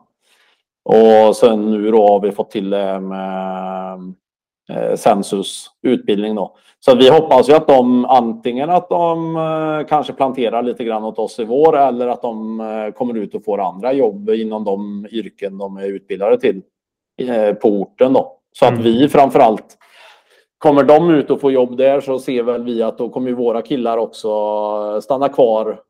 Och 0.84 1.36
sen 1.36 1.70
nu 1.70 1.90
då 1.90 2.08
har 2.08 2.20
vi 2.20 2.32
fått 2.32 2.50
till 2.50 2.70
det 2.70 3.00
med 3.00 4.14
eh, 4.68 4.96
Sensus 4.96 5.70
utbildning 5.82 6.34
då. 6.34 6.56
Så 6.80 6.94
vi 6.96 7.10
hoppas 7.10 7.48
ju 7.48 7.52
att 7.52 7.68
de 7.68 8.04
antingen 8.04 8.70
att 8.70 8.88
de 8.88 9.36
eh, 9.36 9.86
kanske 9.88 10.12
planterar 10.12 10.62
lite 10.62 10.84
grann 10.84 11.04
åt 11.04 11.18
oss 11.18 11.38
i 11.38 11.44
vår 11.44 11.76
eller 11.76 12.08
att 12.08 12.22
de 12.22 12.92
kommer 12.96 13.16
ut 13.16 13.34
och 13.34 13.44
får 13.44 13.60
andra 13.60 13.92
jobb 13.92 14.30
inom 14.30 14.64
de 14.64 15.06
yrken 15.10 15.58
de 15.58 15.76
är 15.76 15.86
utbildade 15.86 16.40
till 16.40 16.62
på 17.62 17.68
orten 17.68 18.12
då. 18.12 18.32
Så 18.52 18.66
att 18.66 18.78
vi 18.78 19.08
framförallt 19.08 19.78
kommer 20.64 20.84
de 20.84 21.10
ut 21.10 21.30
och 21.30 21.40
får 21.40 21.52
jobb 21.52 21.76
där 21.76 22.00
så 22.00 22.18
ser 22.18 22.42
väl 22.42 22.64
vi 22.64 22.82
att 22.82 22.98
då 22.98 23.08
kommer 23.08 23.32
våra 23.32 23.62
killar 23.62 23.98
också 23.98 24.30
stanna 25.00 25.28
kvar 25.28 25.80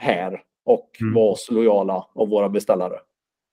här 0.00 0.40
och 0.66 0.88
Mm. 1.00 1.14
vara 1.14 1.32
oss 1.32 1.48
lojala 1.50 2.06
av 2.14 2.28
våra 2.28 2.48
beställare. 2.48 2.94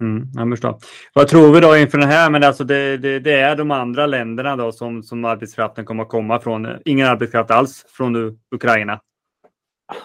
Mm, 0.03 0.27
jag 0.35 0.49
förstår. 0.49 0.75
Vad 1.13 1.27
tror 1.27 1.53
vi 1.53 1.59
då 1.59 1.77
inför 1.77 1.97
den 1.97 2.09
här? 2.09 2.29
Men 2.29 2.43
alltså 2.43 2.63
det, 2.63 2.97
det, 2.97 3.19
det 3.19 3.33
är 3.33 3.55
de 3.55 3.71
andra 3.71 4.05
länderna 4.05 4.55
då 4.55 4.71
som, 4.71 5.03
som 5.03 5.25
arbetskraften 5.25 5.85
kommer 5.85 6.03
att 6.03 6.09
komma 6.09 6.39
från. 6.39 6.67
Ingen 6.85 7.07
arbetskraft 7.07 7.51
alls 7.51 7.85
från 7.89 8.39
Ukraina. 8.55 8.99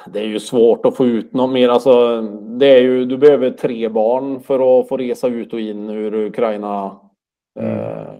Det 0.07 0.21
är 0.21 0.27
ju 0.27 0.41
svårt 0.41 0.87
att 0.87 0.97
få 0.97 1.07
ut 1.07 1.33
något 1.33 1.53
mer. 1.53 1.69
Alltså, 1.69 2.23
det 2.59 2.67
är 2.67 2.83
ju, 2.83 3.05
du 3.05 3.17
behöver 3.17 3.51
tre 3.51 3.89
barn 3.89 4.41
för 4.41 4.81
att 4.81 4.89
få 4.89 4.97
resa 4.97 5.29
ut 5.29 5.53
och 5.53 5.61
in 5.61 5.91
ur 5.91 6.15
Ukraina 6.15 6.97
eh, 7.61 8.15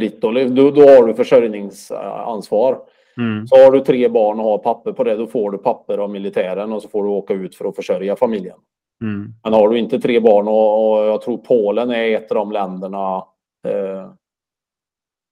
fritt. 0.00 0.20
Då, 0.20 0.30
då, 0.30 0.70
då 0.70 0.82
har 0.82 1.06
du 1.06 1.14
försörjningsansvar. 1.14 2.78
Mm. 3.18 3.46
Så 3.46 3.56
har 3.56 3.70
du 3.72 3.80
tre 3.80 4.08
barn 4.08 4.40
och 4.40 4.44
har 4.46 4.58
papper 4.58 4.92
på 4.92 5.04
det, 5.04 5.16
då 5.16 5.26
får 5.26 5.50
du 5.50 5.58
papper 5.58 5.98
av 5.98 6.10
militären 6.10 6.72
och 6.72 6.82
så 6.82 6.88
får 6.88 7.04
du 7.04 7.10
åka 7.10 7.34
ut 7.34 7.54
för 7.56 7.64
att 7.68 7.76
försörja 7.76 8.16
familjen. 8.16 8.56
Mm. 9.02 9.28
Men 9.44 9.52
har 9.52 9.68
du 9.68 9.78
inte 9.78 10.00
tre 10.00 10.20
barn 10.20 10.48
och, 10.48 10.90
och 10.98 11.06
jag 11.06 11.22
tror 11.22 11.38
Polen 11.38 11.90
är 11.90 12.16
ett 12.16 12.30
av 12.30 12.34
de 12.36 12.52
länderna 12.52 13.16
eh, 13.68 14.10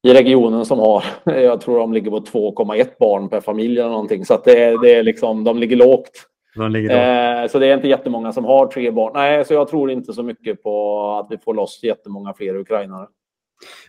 i 0.07 0.15
regionen 0.15 0.65
som 0.65 0.79
har, 0.79 1.05
jag 1.25 1.61
tror 1.61 1.79
de 1.79 1.93
ligger 1.93 2.11
på 2.11 2.19
2,1 2.21 2.87
barn 3.01 3.29
per 3.29 3.41
familj 3.41 3.81
eller 3.81 3.91
någonting. 3.91 4.25
Så 4.25 4.41
det, 4.45 4.63
är- 4.65 4.79
det 4.83 4.95
är 4.95 5.03
liksom, 5.03 5.45
de 5.45 5.59
ligger 5.59 5.77
lågt. 5.77 6.11
De 6.57 6.71
ligger. 6.73 7.43
Eh, 7.43 7.49
så 7.49 7.59
det 7.59 7.67
är 7.67 7.75
inte 7.75 7.89
jättemånga 7.89 8.33
som 8.33 8.45
har 8.45 8.67
tre 8.67 8.91
barn. 8.91 9.13
Nej, 9.15 9.45
så 9.45 9.55
jag 9.55 9.69
tror 9.69 9.91
inte 9.91 10.13
så 10.13 10.23
mycket 10.23 10.63
på 10.63 11.09
att 11.11 11.27
vi 11.31 11.39
får 11.39 11.55
loss 11.55 11.81
jättemånga 11.83 12.35
fler 12.35 12.57
ukrainare. 12.57 13.07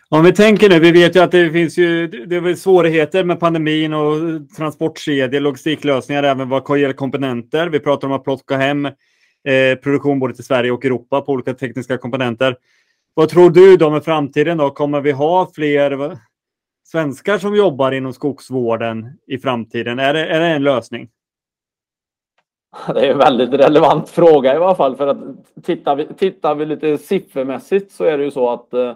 Om 0.08 0.24
vi 0.24 0.32
tänker 0.32 0.68
nu, 0.68 0.80
vi 0.80 0.92
vet 0.92 1.16
ju 1.16 1.20
att 1.20 1.30
det 1.30 1.50
finns 1.50 1.78
ju 1.78 2.06
det 2.06 2.36
är 2.36 2.54
svårigheter 2.54 3.24
med 3.24 3.40
pandemin 3.40 3.92
och 3.92 4.16
transportkedjor, 4.56 5.40
logistiklösningar, 5.40 6.22
även 6.22 6.48
vad 6.48 6.78
gäller 6.78 6.94
komponenter. 6.94 7.68
Vi 7.68 7.80
pratar 7.80 8.08
om 8.08 8.14
att 8.14 8.24
plocka 8.24 8.56
hem 8.56 8.86
eh, 8.86 9.74
produktion 9.82 10.18
både 10.18 10.34
till 10.34 10.44
Sverige 10.44 10.70
och 10.70 10.84
Europa 10.84 11.20
på 11.20 11.32
olika 11.32 11.54
tekniska 11.54 11.98
komponenter. 11.98 12.56
Vad 13.14 13.28
tror 13.28 13.50
du 13.50 13.76
då 13.76 13.90
med 13.90 14.04
framtiden? 14.04 14.58
Då? 14.58 14.70
Kommer 14.70 15.00
vi 15.00 15.12
ha 15.12 15.50
fler 15.54 16.18
svenskar 16.84 17.38
som 17.38 17.56
jobbar 17.56 17.92
inom 17.92 18.12
skogsvården 18.12 19.18
i 19.26 19.38
framtiden? 19.38 19.98
Är 19.98 20.14
det, 20.14 20.26
är 20.26 20.40
det 20.40 20.46
en 20.46 20.64
lösning? 20.64 21.08
Det 22.94 23.06
är 23.06 23.10
en 23.10 23.18
väldigt 23.18 23.52
relevant 23.52 24.08
fråga 24.08 24.54
i 24.54 24.56
alla 24.56 24.74
fall. 24.74 24.96
För 24.96 25.06
att 25.06 25.18
tittar 25.64 25.96
vi, 25.96 26.06
tittar 26.06 26.54
vi 26.54 26.66
lite 26.66 26.98
siffermässigt 26.98 27.92
så 27.92 28.04
är 28.04 28.18
det 28.18 28.24
ju 28.24 28.30
så 28.30 28.50
att 28.50 28.74
eh, 28.74 28.92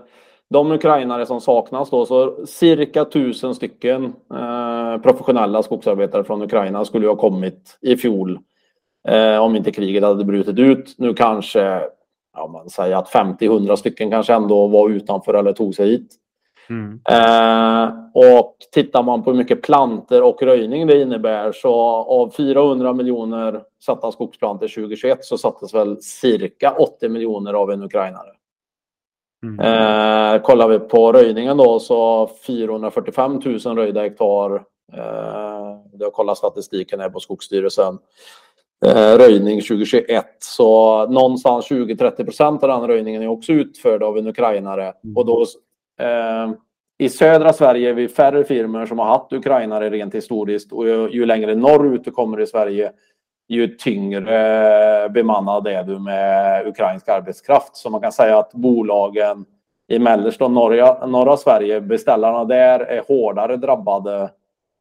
de 0.50 0.72
ukrainare 0.72 1.26
som 1.26 1.40
saknas 1.40 1.90
då, 1.90 2.06
så 2.06 2.46
cirka 2.46 3.04
tusen 3.04 3.54
stycken 3.54 4.04
eh, 4.34 5.02
professionella 5.02 5.62
skogsarbetare 5.62 6.24
från 6.24 6.42
Ukraina 6.42 6.84
skulle 6.84 7.06
ju 7.06 7.10
ha 7.10 7.16
kommit 7.16 7.78
i 7.80 7.96
fjol 7.96 8.38
eh, 9.08 9.38
om 9.38 9.56
inte 9.56 9.72
kriget 9.72 10.04
hade 10.04 10.24
brutit 10.24 10.58
ut. 10.58 10.94
Nu 10.98 11.14
kanske, 11.14 11.80
ja, 12.36 12.46
man 12.46 12.70
säger 12.70 12.96
att 12.96 13.12
50-100 13.12 13.76
stycken 13.76 14.10
kanske 14.10 14.34
ändå 14.34 14.66
var 14.66 14.90
utanför 14.90 15.34
eller 15.34 15.52
tog 15.52 15.74
sig 15.74 15.90
hit. 15.90 16.16
Mm. 16.70 17.00
Eh, 17.10 17.90
och 18.14 18.56
tittar 18.72 19.02
man 19.02 19.22
på 19.22 19.30
hur 19.30 19.38
mycket 19.38 19.62
planter 19.62 20.22
och 20.22 20.42
röjning 20.42 20.86
det 20.86 21.02
innebär 21.02 21.52
så 21.52 21.74
av 21.94 22.30
400 22.36 22.92
miljoner 22.92 23.62
satta 23.84 24.12
skogsplanter 24.12 24.68
2021 24.68 25.24
så 25.24 25.38
sattes 25.38 25.74
väl 25.74 26.02
cirka 26.02 26.72
80 26.72 27.08
miljoner 27.08 27.54
av 27.54 27.70
en 27.70 27.82
ukrainare. 27.82 28.39
Mm. 29.42 29.60
Eh, 29.60 30.42
kollar 30.42 30.68
vi 30.68 30.78
på 30.78 31.12
röjningen 31.12 31.56
då 31.56 31.78
så 31.78 32.30
445 32.46 33.40
000 33.44 33.58
röjda 33.58 34.00
hektar. 34.00 34.54
Eh, 34.92 35.78
jag 35.92 36.06
har 36.06 36.10
kollat 36.10 36.38
statistiken 36.38 37.00
här 37.00 37.10
på 37.10 37.20
Skogsstyrelsen. 37.20 37.98
Eh, 38.86 39.18
röjning 39.18 39.60
2021 39.60 40.26
så 40.38 41.06
någonstans 41.06 41.70
20-30 41.70 42.24
procent 42.24 42.62
av 42.62 42.68
den 42.68 42.86
röjningen 42.88 43.22
är 43.22 43.28
också 43.28 43.52
utförd 43.52 44.02
av 44.02 44.18
en 44.18 44.26
ukrainare. 44.26 44.92
Och 45.16 45.26
då, 45.26 45.46
eh, 46.00 46.50
I 46.98 47.08
södra 47.08 47.52
Sverige 47.52 47.90
är 47.90 47.94
vi 47.94 48.08
färre 48.08 48.44
firmor 48.44 48.86
som 48.86 48.98
har 48.98 49.06
haft 49.06 49.32
ukrainare 49.32 49.90
rent 49.90 50.14
historiskt 50.14 50.72
och 50.72 50.88
ju, 50.88 51.10
ju 51.10 51.26
längre 51.26 51.54
norrut 51.54 52.04
du 52.04 52.10
kommer 52.10 52.40
i 52.40 52.46
Sverige 52.46 52.92
ju 53.54 53.76
tyngre 53.76 55.08
bemannad 55.08 55.66
är 55.66 55.84
du 55.84 55.98
med 55.98 56.66
ukrainsk 56.66 57.08
arbetskraft. 57.08 57.76
Så 57.76 57.90
man 57.90 58.00
kan 58.00 58.12
säga 58.12 58.38
att 58.38 58.52
bolagen 58.52 59.44
i 59.88 59.98
mellersta 59.98 60.44
och 60.44 60.50
norra, 60.50 61.06
norra 61.06 61.36
Sverige, 61.36 61.80
beställarna 61.80 62.44
där 62.44 62.80
är 62.80 63.02
hårdare 63.08 63.56
drabbade 63.56 64.30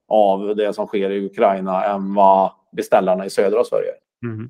av 0.08 0.56
det 0.56 0.74
som 0.74 0.88
sker 0.88 1.10
i 1.10 1.26
Ukraina 1.26 1.84
än 1.86 2.14
vad 2.14 2.52
beställarna 2.72 3.26
i 3.26 3.30
södra 3.30 3.64
Sverige. 3.64 3.92
Mm. 4.24 4.50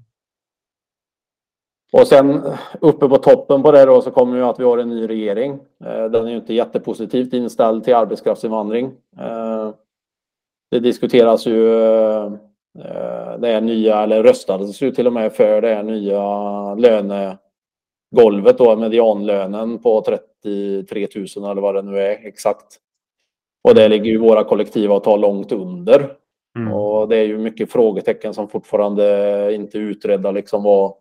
Och 1.91 2.07
sen 2.07 2.41
uppe 2.81 3.09
på 3.09 3.17
toppen 3.17 3.63
på 3.63 3.71
det 3.71 3.85
då 3.85 4.01
så 4.01 4.11
kommer 4.11 4.37
ju 4.37 4.43
att 4.43 4.59
vi 4.59 4.63
har 4.63 4.77
en 4.77 4.89
ny 4.89 5.07
regering. 5.07 5.59
Eh, 5.85 6.05
Den 6.05 6.25
är 6.25 6.29
ju 6.29 6.35
inte 6.35 6.53
jättepositivt 6.53 7.33
inställd 7.33 7.83
till 7.83 7.95
arbetskraftsinvandring. 7.95 8.91
Eh, 9.19 9.69
Det 10.71 10.79
diskuteras 10.79 11.45
ju 11.45 11.83
eh, 11.83 12.31
det 13.39 13.47
är 13.47 13.61
nya, 13.61 14.03
eller 14.03 14.23
röstades 14.23 14.81
ju 14.81 14.91
till 14.91 15.07
och 15.07 15.13
med 15.13 15.33
för 15.33 15.61
det 15.61 15.75
här 15.75 15.83
nya 15.83 16.75
lönegolvet 16.75 18.57
då, 18.57 18.75
medianlönen 18.75 19.79
på 19.79 20.01
33 20.01 21.07
000 21.15 21.51
eller 21.51 21.61
vad 21.61 21.75
det 21.75 21.81
nu 21.81 21.99
är 21.99 22.27
exakt. 22.27 22.79
Och 23.63 23.75
det 23.75 23.87
ligger 23.87 24.11
ju 24.11 24.17
våra 24.17 24.43
kollektivavtal 24.43 25.21
långt 25.21 25.51
under. 25.51 26.15
Mm. 26.57 26.73
Och 26.73 27.09
det 27.09 27.17
är 27.17 27.23
ju 27.23 27.37
mycket 27.37 27.71
frågetecken 27.71 28.33
som 28.33 28.47
fortfarande 28.47 29.53
inte 29.53 29.77
är 29.77 29.81
utredda. 29.81 30.31
Liksom 30.31 30.63
vad, 30.63 30.93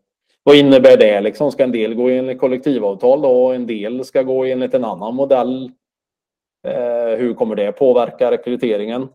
vad 0.43 0.57
innebär 0.57 0.97
det? 0.97 1.21
Liksom, 1.21 1.53
ska 1.53 1.65
en 1.65 1.73
del 1.73 1.95
gå 1.95 2.09
enligt 2.09 2.39
kollektivavtal 2.39 3.23
då, 3.23 3.45
och 3.45 3.55
en 3.55 3.67
del 3.67 4.05
ska 4.05 4.23
gå 4.23 4.45
enligt 4.45 4.75
en 4.75 4.85
annan 4.85 5.15
modell? 5.15 5.73
Eh, 6.69 7.19
hur 7.19 7.35
kommer 7.35 7.55
det 7.55 7.73
påverka 7.73 8.31
rekryteringen? 8.31 9.09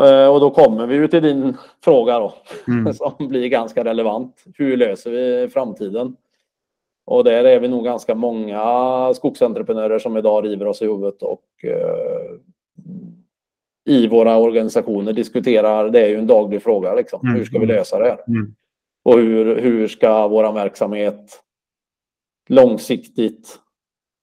Eh, 0.00 0.28
och 0.28 0.40
då 0.40 0.50
kommer 0.50 0.86
vi 0.86 0.94
ju 0.94 1.08
till 1.08 1.22
din 1.22 1.56
fråga 1.84 2.18
då, 2.18 2.34
Mm. 2.68 2.94
som 2.94 3.14
blir 3.18 3.48
ganska 3.48 3.84
relevant. 3.84 4.44
Hur 4.54 4.76
löser 4.76 5.10
vi 5.10 5.48
framtiden? 5.48 6.16
Och 7.06 7.24
där 7.24 7.44
är 7.44 7.60
vi 7.60 7.68
nog 7.68 7.84
ganska 7.84 8.14
många 8.14 9.14
skogsentreprenörer 9.14 9.98
som 9.98 10.16
idag 10.16 10.44
river 10.44 10.66
oss 10.66 10.82
i 10.82 10.86
huvudet 10.86 11.22
och 11.22 11.44
eh, 11.64 12.38
i 13.88 14.06
våra 14.06 14.36
organisationer 14.36 15.12
diskuterar, 15.12 15.90
det 15.90 16.00
är 16.00 16.08
ju 16.08 16.18
en 16.18 16.26
daglig 16.26 16.62
fråga 16.62 16.94
liksom. 16.94 17.20
Mm. 17.22 17.34
Hur 17.36 17.44
ska 17.44 17.58
vi 17.58 17.66
lösa 17.66 17.98
det 17.98 18.04
här? 18.04 18.18
Mm. 18.28 18.54
Och 19.04 19.18
hur, 19.18 19.56
hur 19.56 19.88
ska 19.88 20.28
vår 20.28 20.52
verksamhet 20.52 21.42
långsiktigt 22.48 23.58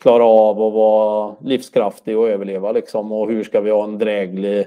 klara 0.02 0.26
av 0.26 0.62
att 0.62 0.74
vara 0.74 1.36
livskraftig 1.42 2.18
och 2.18 2.30
överleva 2.30 2.72
liksom? 2.72 3.12
Och 3.12 3.32
hur 3.32 3.44
ska 3.44 3.62
vi 3.62 3.72
ha 3.72 3.84
en 3.84 3.98
dräglig 3.98 4.66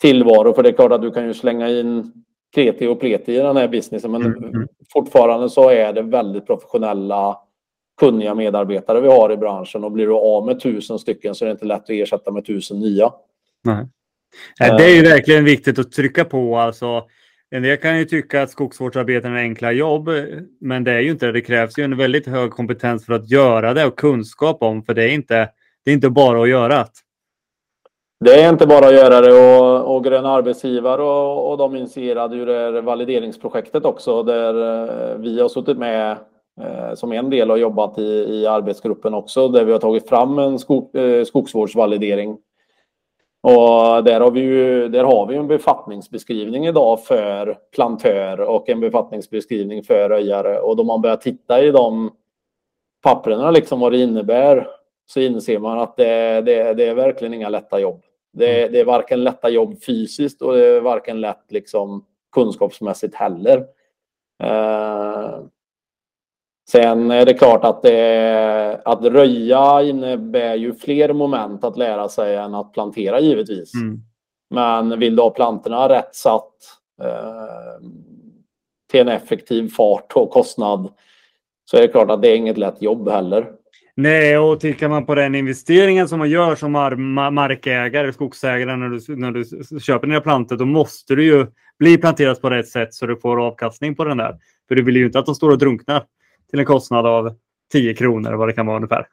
tillvaro? 0.00 0.54
För 0.54 0.62
det 0.62 0.68
är 0.68 0.72
klart 0.72 0.92
att 0.92 1.02
du 1.02 1.10
kan 1.10 1.26
ju 1.26 1.34
slänga 1.34 1.68
in 1.68 2.12
kreti 2.54 2.86
och 2.86 3.00
pleti 3.00 3.34
i 3.34 3.38
den 3.38 3.56
här 3.56 3.68
businessen 3.68 4.12
men 4.12 4.22
Mm, 4.22 4.44
mm. 4.44 4.68
fortfarande 4.92 5.50
så 5.50 5.70
är 5.70 5.92
det 5.92 6.02
väldigt 6.02 6.46
professionella 6.46 7.38
kunniga 8.00 8.34
medarbetare 8.34 9.00
vi 9.00 9.08
har 9.08 9.32
i 9.32 9.36
branschen 9.36 9.84
och 9.84 9.92
blir 9.92 10.06
du 10.06 10.12
av 10.12 10.46
med 10.46 10.60
tusen 10.60 10.98
stycken 10.98 11.34
så 11.34 11.44
är 11.44 11.46
det 11.46 11.52
inte 11.52 11.64
lätt 11.64 11.82
att 11.82 11.90
ersätta 11.90 12.30
med 12.30 12.46
tusen 12.46 12.80
nya. 12.80 13.12
Nej. 13.64 13.86
Nej, 14.60 14.74
Det 14.78 14.84
är 14.84 14.94
ju 14.96 15.02
verkligen 15.02 15.44
viktigt 15.44 15.78
att 15.78 15.92
trycka 15.92 16.24
på. 16.24 16.56
Alltså, 16.56 17.04
en 17.50 17.62
del 17.62 17.76
kan 17.76 17.98
ju 17.98 18.04
tycka 18.04 18.42
att 18.42 18.50
skogsvårdsarbeten 18.50 19.32
är 19.32 19.40
enkla 19.40 19.72
jobb, 19.72 20.10
men 20.60 20.84
det 20.84 20.92
är 20.92 21.00
ju 21.00 21.10
inte 21.10 21.26
det. 21.26 21.32
Det 21.32 21.40
krävs 21.40 21.78
ju 21.78 21.84
en 21.84 21.96
väldigt 21.96 22.26
hög 22.26 22.50
kompetens 22.50 23.06
för 23.06 23.12
att 23.12 23.30
göra 23.30 23.74
det 23.74 23.86
och 23.86 23.98
kunskap 23.98 24.62
om, 24.62 24.82
för 24.82 24.94
det 24.94 25.04
är 25.04 25.08
inte, 25.08 25.48
det 25.84 25.90
är 25.90 25.94
inte 25.94 26.10
bara 26.10 26.42
att 26.42 26.48
göra 26.48 26.68
det. 26.68 26.86
Det 28.24 28.34
är 28.34 28.48
inte 28.48 28.66
bara 28.66 28.86
att 28.86 28.94
göra 28.94 29.20
det 29.20 29.32
och, 29.32 29.96
och 29.96 30.04
Gröna 30.04 30.30
arbetsgivare 30.30 31.02
och, 31.02 31.50
och 31.50 31.58
de 31.58 31.76
initierade 31.76 32.36
ju 32.36 32.44
det 32.44 32.58
här 32.58 32.82
valideringsprojektet 32.82 33.84
också 33.84 34.22
där 34.22 34.54
eh, 35.12 35.16
vi 35.18 35.40
har 35.40 35.48
suttit 35.48 35.78
med 35.78 36.16
eh, 36.60 36.94
som 36.94 37.12
en 37.12 37.30
del 37.30 37.50
har 37.50 37.56
jobbat 37.56 37.98
i, 37.98 38.02
i 38.02 38.46
arbetsgruppen 38.46 39.14
också 39.14 39.48
där 39.48 39.64
vi 39.64 39.72
har 39.72 39.78
tagit 39.78 40.08
fram 40.08 40.38
en 40.38 40.58
skog, 40.58 40.96
eh, 40.96 41.24
skogsvårdsvalidering. 41.24 42.38
Och 43.42 44.04
där 44.04 44.20
har, 44.20 44.30
vi 44.30 44.40
ju, 44.40 44.88
där 44.88 45.04
har 45.04 45.26
vi 45.26 45.36
en 45.36 45.48
befattningsbeskrivning 45.48 46.66
idag 46.66 47.04
för 47.04 47.58
plantör 47.74 48.40
och 48.40 48.68
en 48.68 48.80
befattningsbeskrivning 48.80 49.82
för 49.82 50.08
röjare. 50.08 50.58
Och 50.58 50.76
då 50.76 50.84
man 50.84 51.02
börjar 51.02 51.16
titta 51.16 51.62
i 51.62 51.70
de 51.70 52.10
papperna, 53.02 53.50
liksom 53.50 53.80
vad 53.80 53.92
det 53.92 53.98
innebär, 53.98 54.68
så 55.06 55.20
inser 55.20 55.58
man 55.58 55.78
att 55.78 55.96
det, 55.96 56.40
det, 56.40 56.74
det 56.74 56.88
är 56.88 56.94
verkligen 56.94 57.34
inga 57.34 57.48
lätta 57.48 57.80
jobb. 57.80 58.02
Det, 58.32 58.68
det, 58.68 58.80
är 58.80 58.84
varken 58.84 59.24
lätta 59.24 59.48
jobb 59.48 59.82
fysiskt 59.84 60.42
och 60.42 60.52
det 60.52 60.66
är 60.66 60.80
varken 60.80 61.20
lätt 61.20 61.44
liksom, 61.48 62.04
kunskapsmässigt 62.32 63.14
heller. 63.14 63.66
Eh, 64.42 65.40
sen 66.70 67.10
är 67.10 67.26
det 67.26 67.34
klart 67.34 67.64
att, 67.64 67.82
det, 67.82 68.80
att 68.84 69.04
röja 69.04 69.82
innebär 69.82 70.54
ju 70.54 70.74
fler 70.74 71.12
moment 71.12 71.64
att 71.64 71.78
lära 71.78 72.08
sig 72.08 72.36
än 72.36 72.54
att 72.54 72.72
plantera 72.72 73.20
givetvis. 73.20 73.74
Mm. 73.74 74.00
Men 74.50 74.98
vill 74.98 75.16
du 75.16 75.22
ha 75.22 75.30
plantorna 75.30 75.88
rätt 75.88 76.14
satt 76.14 76.54
eh, 77.02 77.86
till 78.90 79.00
en 79.00 79.08
effektiv 79.08 79.68
fart 79.68 80.12
och 80.14 80.30
kostnad 80.30 80.92
så 81.64 81.76
är 81.76 81.80
det 81.80 81.88
klart 81.88 82.10
att 82.10 82.22
det 82.22 82.28
är 82.28 82.36
inget 82.36 82.58
lätt 82.58 82.82
jobb 82.82 83.08
heller. 83.08 83.52
Nej, 84.02 84.38
och 84.38 84.60
tittar 84.60 84.88
man 84.88 85.06
på 85.06 85.14
den 85.14 85.34
investeringen 85.34 86.08
som 86.08 86.18
man 86.18 86.30
gör 86.30 86.54
som 86.54 86.72
markägare, 87.34 88.12
skogsägare, 88.12 88.76
när 88.76 88.88
du, 88.88 89.16
när 89.16 89.30
du 89.30 89.44
köper 89.80 90.06
dina 90.06 90.20
plantor, 90.20 90.56
då 90.56 90.64
måste 90.64 91.14
du 91.14 91.24
ju 91.24 91.46
bli 91.78 91.98
planterat 91.98 92.40
på 92.40 92.50
rätt 92.50 92.68
sätt 92.68 92.94
så 92.94 93.06
du 93.06 93.16
får 93.16 93.46
avkastning 93.46 93.94
på 93.94 94.04
den 94.04 94.16
där. 94.16 94.36
För 94.68 94.74
du 94.74 94.82
vill 94.82 94.96
ju 94.96 95.06
inte 95.06 95.18
att 95.18 95.26
de 95.26 95.34
står 95.34 95.50
och 95.50 95.58
drunknar 95.58 96.04
till 96.50 96.58
en 96.58 96.66
kostnad 96.66 97.06
av 97.06 97.34
10 97.72 97.94
kronor, 97.94 98.32
vad 98.32 98.48
det 98.48 98.52
kan 98.52 98.66
vara 98.66 98.76
ungefär. 98.76 99.06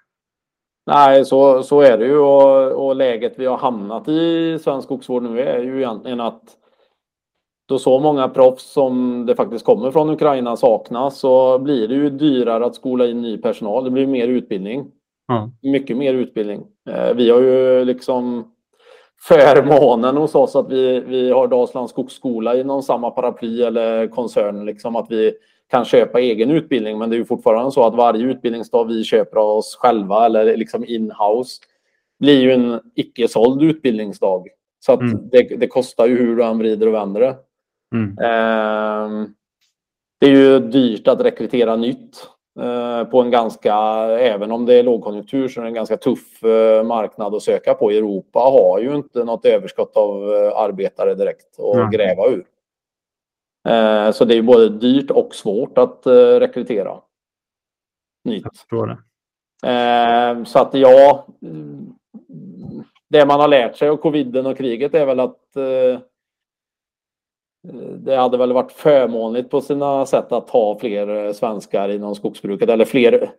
Nej, 0.85 1.25
så, 1.25 1.63
så 1.63 1.81
är 1.81 1.97
det 1.97 2.05
ju 2.05 2.17
och, 2.17 2.87
och 2.87 2.95
läget 2.95 3.33
vi 3.35 3.45
har 3.45 3.57
hamnat 3.57 4.07
i 4.07 4.59
svensk 4.63 4.85
skogsvård 4.85 5.23
nu 5.23 5.39
är 5.39 5.59
ju 5.59 5.77
egentligen 5.77 6.19
att 6.19 6.43
då 7.67 7.79
så 7.79 7.99
många 7.99 8.29
proffs 8.29 8.63
som 8.63 9.25
det 9.25 9.35
faktiskt 9.35 9.65
kommer 9.65 9.91
från 9.91 10.09
Ukraina 10.09 10.55
saknas 10.57 11.19
så 11.19 11.59
blir 11.59 11.87
det 11.87 11.95
ju 11.95 12.09
dyrare 12.09 12.65
att 12.65 12.75
skola 12.75 13.07
in 13.07 13.21
ny 13.21 13.37
personal. 13.37 13.83
Det 13.83 13.89
blir 13.89 14.07
mer 14.07 14.27
utbildning. 14.27 14.85
Mm. 15.31 15.73
Mycket 15.73 15.97
mer 15.97 16.13
utbildning. 16.13 16.63
Eh, 16.89 17.13
vi 17.15 17.29
har 17.29 17.41
ju 17.41 17.85
liksom 17.85 18.51
förmånen 19.27 20.17
hos 20.17 20.35
oss 20.35 20.55
att 20.55 20.71
vi, 20.71 20.99
vi 20.99 21.31
har 21.31 21.47
Dalslands 21.47 21.91
skogsskola 21.91 22.59
inom 22.59 22.83
samma 22.83 23.11
paraply 23.11 23.61
eller 23.61 24.07
koncern. 24.07 24.65
Liksom 24.65 24.95
att 24.95 25.07
vi 25.09 25.33
kan 25.71 25.85
köpa 25.85 26.19
egen 26.19 26.51
utbildning 26.51 26.97
men 26.97 27.09
det 27.09 27.15
är 27.15 27.17
ju 27.17 27.25
fortfarande 27.25 27.71
så 27.71 27.85
att 27.85 27.95
varje 27.95 28.23
utbildningsdag 28.23 28.85
vi 28.85 29.03
köper 29.03 29.37
av 29.37 29.49
oss 29.49 29.75
själva 29.75 30.25
eller 30.25 30.57
liksom 30.57 30.85
in-house 30.87 31.61
blir 32.19 32.41
ju 32.41 32.51
en 32.51 32.79
icke-såld 32.95 33.63
utbildningsdag. 33.63 34.47
Så 34.79 34.91
att 34.91 35.01
mm. 35.01 35.29
det, 35.31 35.41
det, 35.41 35.67
kostar 35.67 36.07
ju 36.07 36.17
hur 36.17 36.35
du 36.35 36.43
än 36.43 36.57
vrider 36.57 36.87
och 36.87 36.93
vänder 36.93 37.21
det. 37.21 37.35
Mm. 37.95 38.17
Eh, 38.17 39.27
det 40.19 40.25
är 40.25 40.31
ju 40.31 40.59
dyrt 40.59 41.07
att 41.07 41.21
rekrytera 41.21 41.75
nytt 41.75 42.29
eh, 42.59 43.03
på 43.03 43.21
en 43.21 43.31
ganska, 43.31 43.75
även 44.19 44.51
om 44.51 44.65
det 44.65 44.73
är 44.73 44.83
lågkonjunktur, 44.83 45.47
så 45.47 45.59
är 45.59 45.63
det 45.63 45.69
en 45.69 45.73
ganska 45.73 45.97
tuff 45.97 46.43
eh, 46.43 46.83
marknad 46.83 47.35
att 47.35 47.41
söka 47.41 47.73
på. 47.73 47.91
Europa 47.91 48.39
har 48.39 48.79
ju 48.79 48.95
inte 48.95 49.23
något 49.23 49.45
överskott 49.45 49.97
av 49.97 50.33
eh, 50.33 50.57
arbetare 50.57 51.15
direkt 51.15 51.59
att 51.59 51.75
mm. 51.75 51.91
gräva 51.91 52.27
ur. 52.27 52.45
Så 54.13 54.25
det 54.25 54.37
är 54.37 54.41
både 54.41 54.69
dyrt 54.69 55.11
och 55.11 55.35
svårt 55.35 55.77
att 55.77 56.07
rekrytera 56.39 57.01
nytt. 58.23 58.45
Så 60.45 60.59
att 60.59 60.73
ja, 60.73 61.27
mm, 61.41 61.93
det 63.09 63.25
man 63.25 63.39
har 63.39 63.47
lärt 63.47 63.75
sig 63.75 63.89
av 63.89 63.97
coviden 63.97 64.45
och 64.45 64.57
kriget 64.57 64.93
är 64.93 65.05
väl 65.05 65.19
att 65.19 65.41
det 67.97 68.15
hade 68.15 68.37
väl 68.37 68.53
varit 68.53 68.71
förmånligt 68.71 69.49
på 69.49 69.61
sina 69.61 70.05
sätt 70.05 70.31
att 70.31 70.49
ha 70.49 70.79
fler 70.79 71.33
svenskar 71.33 71.89
inom 71.89 72.15
skogsbruket 72.15 72.69
eller 72.69 72.85
fler, 72.85 73.31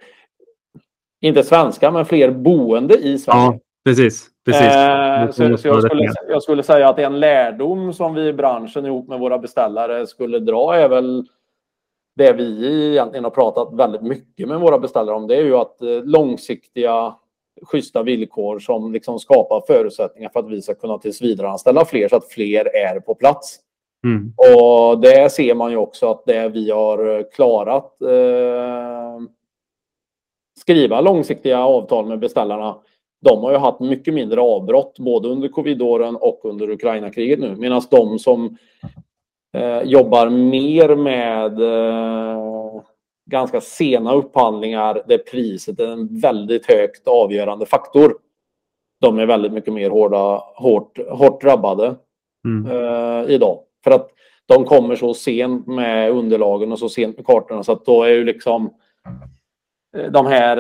inte 1.21 1.45
svenskar, 1.45 1.91
men 1.91 2.07
fler 2.07 2.31
boende 2.31 2.95
i 2.95 3.19
Sverige. 3.19 3.41
Ja, 3.41 3.59
precis. 3.85 4.27
precis. 4.45 4.63
Eh, 4.63 5.31
så, 5.31 5.59
så 5.59 5.69
jag, 5.69 5.83
skulle, 5.83 6.13
jag, 6.29 6.43
skulle, 6.43 6.63
säga 6.63 6.89
att 6.89 6.99
en 6.99 7.21
lärdom 7.21 7.93
som 7.93 8.15
vi 8.15 8.29
i 8.29 8.33
branschen 8.33 8.87
ihop 8.87 9.09
med 9.09 9.21
våra 9.21 9.39
beställare 9.39 10.07
skulle 10.07 10.39
dra 10.39 10.75
är 10.75 10.89
väl 10.89 11.27
det 12.17 12.33
vi 12.33 12.91
egentligen 12.91 13.25
har 13.25 13.31
pratat 13.31 13.69
väldigt 13.73 14.03
mycket 14.03 14.49
med 14.49 14.61
våra 14.61 14.79
beställare 14.79 15.17
om. 15.17 15.27
Det 15.27 15.37
är 15.37 15.45
ju 15.45 15.57
att 15.57 15.83
eh, 15.83 16.05
långsiktiga 16.05 17.15
schyssta 17.63 18.03
villkor 18.03 18.59
som 18.59 18.93
liksom 18.93 19.19
skapar 19.19 19.63
förutsättningar 19.67 20.31
för 20.31 20.41
att 20.41 20.51
vi 20.51 20.63
ska 20.63 20.75
kunna 20.75 20.99
tills 20.99 21.23
vidare 21.23 21.49
anställa 21.49 21.85
fler 21.85 22.09
så 22.09 22.17
att 22.17 22.29
fler 22.29 22.77
är 22.77 23.01
på 23.01 23.15
plats. 23.15 23.61
Mm. 24.05 24.33
Och 24.37 25.01
det 25.01 25.33
ser 25.33 25.55
man 25.55 25.71
ju 25.71 25.77
också 25.77 26.11
att 26.11 26.27
det 26.27 26.49
vi 26.49 26.71
har 26.71 27.33
klarat 27.33 28.03
eh, 28.03 29.29
skriva 30.59 31.01
långsiktiga 31.01 31.59
avtal 31.59 32.07
med 32.07 32.19
beställarna. 32.19 32.79
De 33.21 33.43
har 33.43 33.53
ju 33.53 33.59
haft 33.59 33.81
mycket 33.81 34.15
mindre 34.15 34.41
avbrott 34.41 34.99
både 34.99 35.29
under 35.29 35.49
covidåren 35.49 36.17
och 36.17 36.41
under 36.45 36.71
Ukraina-kriget 36.71 37.39
nu. 37.39 37.57
Medan 37.57 37.83
de 37.91 38.19
som 38.19 38.57
eh, 39.57 39.83
jobbar 39.83 40.31
mer 40.31 40.97
med 40.97 41.61
eh, 41.61 42.83
ganska 43.31 43.61
sena 43.61 44.15
upphandlingar 44.15 45.03
där 45.07 45.19
priset 45.19 45.81
är 45.81 45.89
en 45.89 46.21
väldigt 46.21 46.67
högt 46.67 47.09
avgörande 47.09 47.67
faktor. 47.67 48.19
De 49.01 49.19
är 49.19 49.27
väldigt 49.27 49.53
mycket 49.53 49.75
mer 49.75 49.91
hårda, 49.91 50.43
hårt, 50.55 50.99
hårt 51.11 51.43
drabbade 51.43 51.95
mm. 52.45 52.71
eh, 52.71 53.31
idag. 53.31 53.59
För 53.85 53.91
att 53.91 54.11
de 54.49 54.65
kommer 54.65 54.97
så 54.97 55.15
sent 55.15 55.67
med 55.67 56.11
underlagen 56.11 56.73
och 56.73 56.79
så 56.79 56.89
sent 56.89 57.17
med 57.17 57.27
kartorna 57.27 57.63
så 57.63 57.73
att 57.73 57.87
då 57.87 58.03
är 58.03 58.11
ju 58.11 58.25
liksom 58.25 58.75
eh, 59.97 60.11
de 60.11 60.27
här 60.27 60.57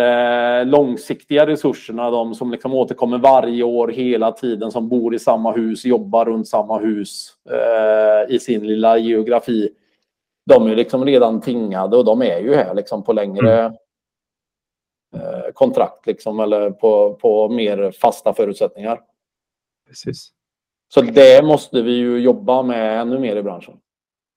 eh, 0.61 0.67
långsiktiga 0.67 1.47
resurserna, 1.47 2.11
de 2.11 2.35
som 2.35 2.51
liksom 2.51 2.75
återkommer 2.75 3.19
varje 3.19 3.63
år 3.63 3.89
hela 3.89 4.33
tiden, 4.33 4.71
som 4.71 4.89
bor 4.89 5.15
i 5.15 5.19
samma 5.19 5.53
hus, 5.53 5.85
jobbar 5.85 6.25
runt 6.25 6.49
samma 6.49 6.79
hus 6.79 7.35
eh, 7.51 8.35
i 8.35 8.39
sin 8.39 8.67
lilla 8.67 8.99
geografi. 8.99 9.71
De 10.47 10.67
är 10.67 10.77
liksom 10.77 11.05
redan 11.05 11.41
tingade 11.41 11.97
och 11.97 12.05
de 12.05 12.23
är 12.23 12.39
ju 12.39 12.55
här 12.55 12.75
liksom 12.75 13.05
på 13.05 13.13
längre 13.13 13.61
mm. 13.61 13.73
kontrakt 15.55 16.07
liksom, 16.07 16.41
eller 16.41 16.71
på, 16.71 17.15
på 17.15 17.49
mer 17.49 17.91
fasta 17.91 18.35
förutsättningar. 18.35 19.01
Precis. 19.89 20.33
Så 20.89 21.01
det 21.01 21.45
måste 21.45 21.83
vi 21.83 21.93
ju 21.93 22.19
jobba 22.19 22.63
med 22.63 23.01
ännu 23.01 23.19
mer 23.19 23.37
i 23.37 23.43
branschen. 23.43 23.75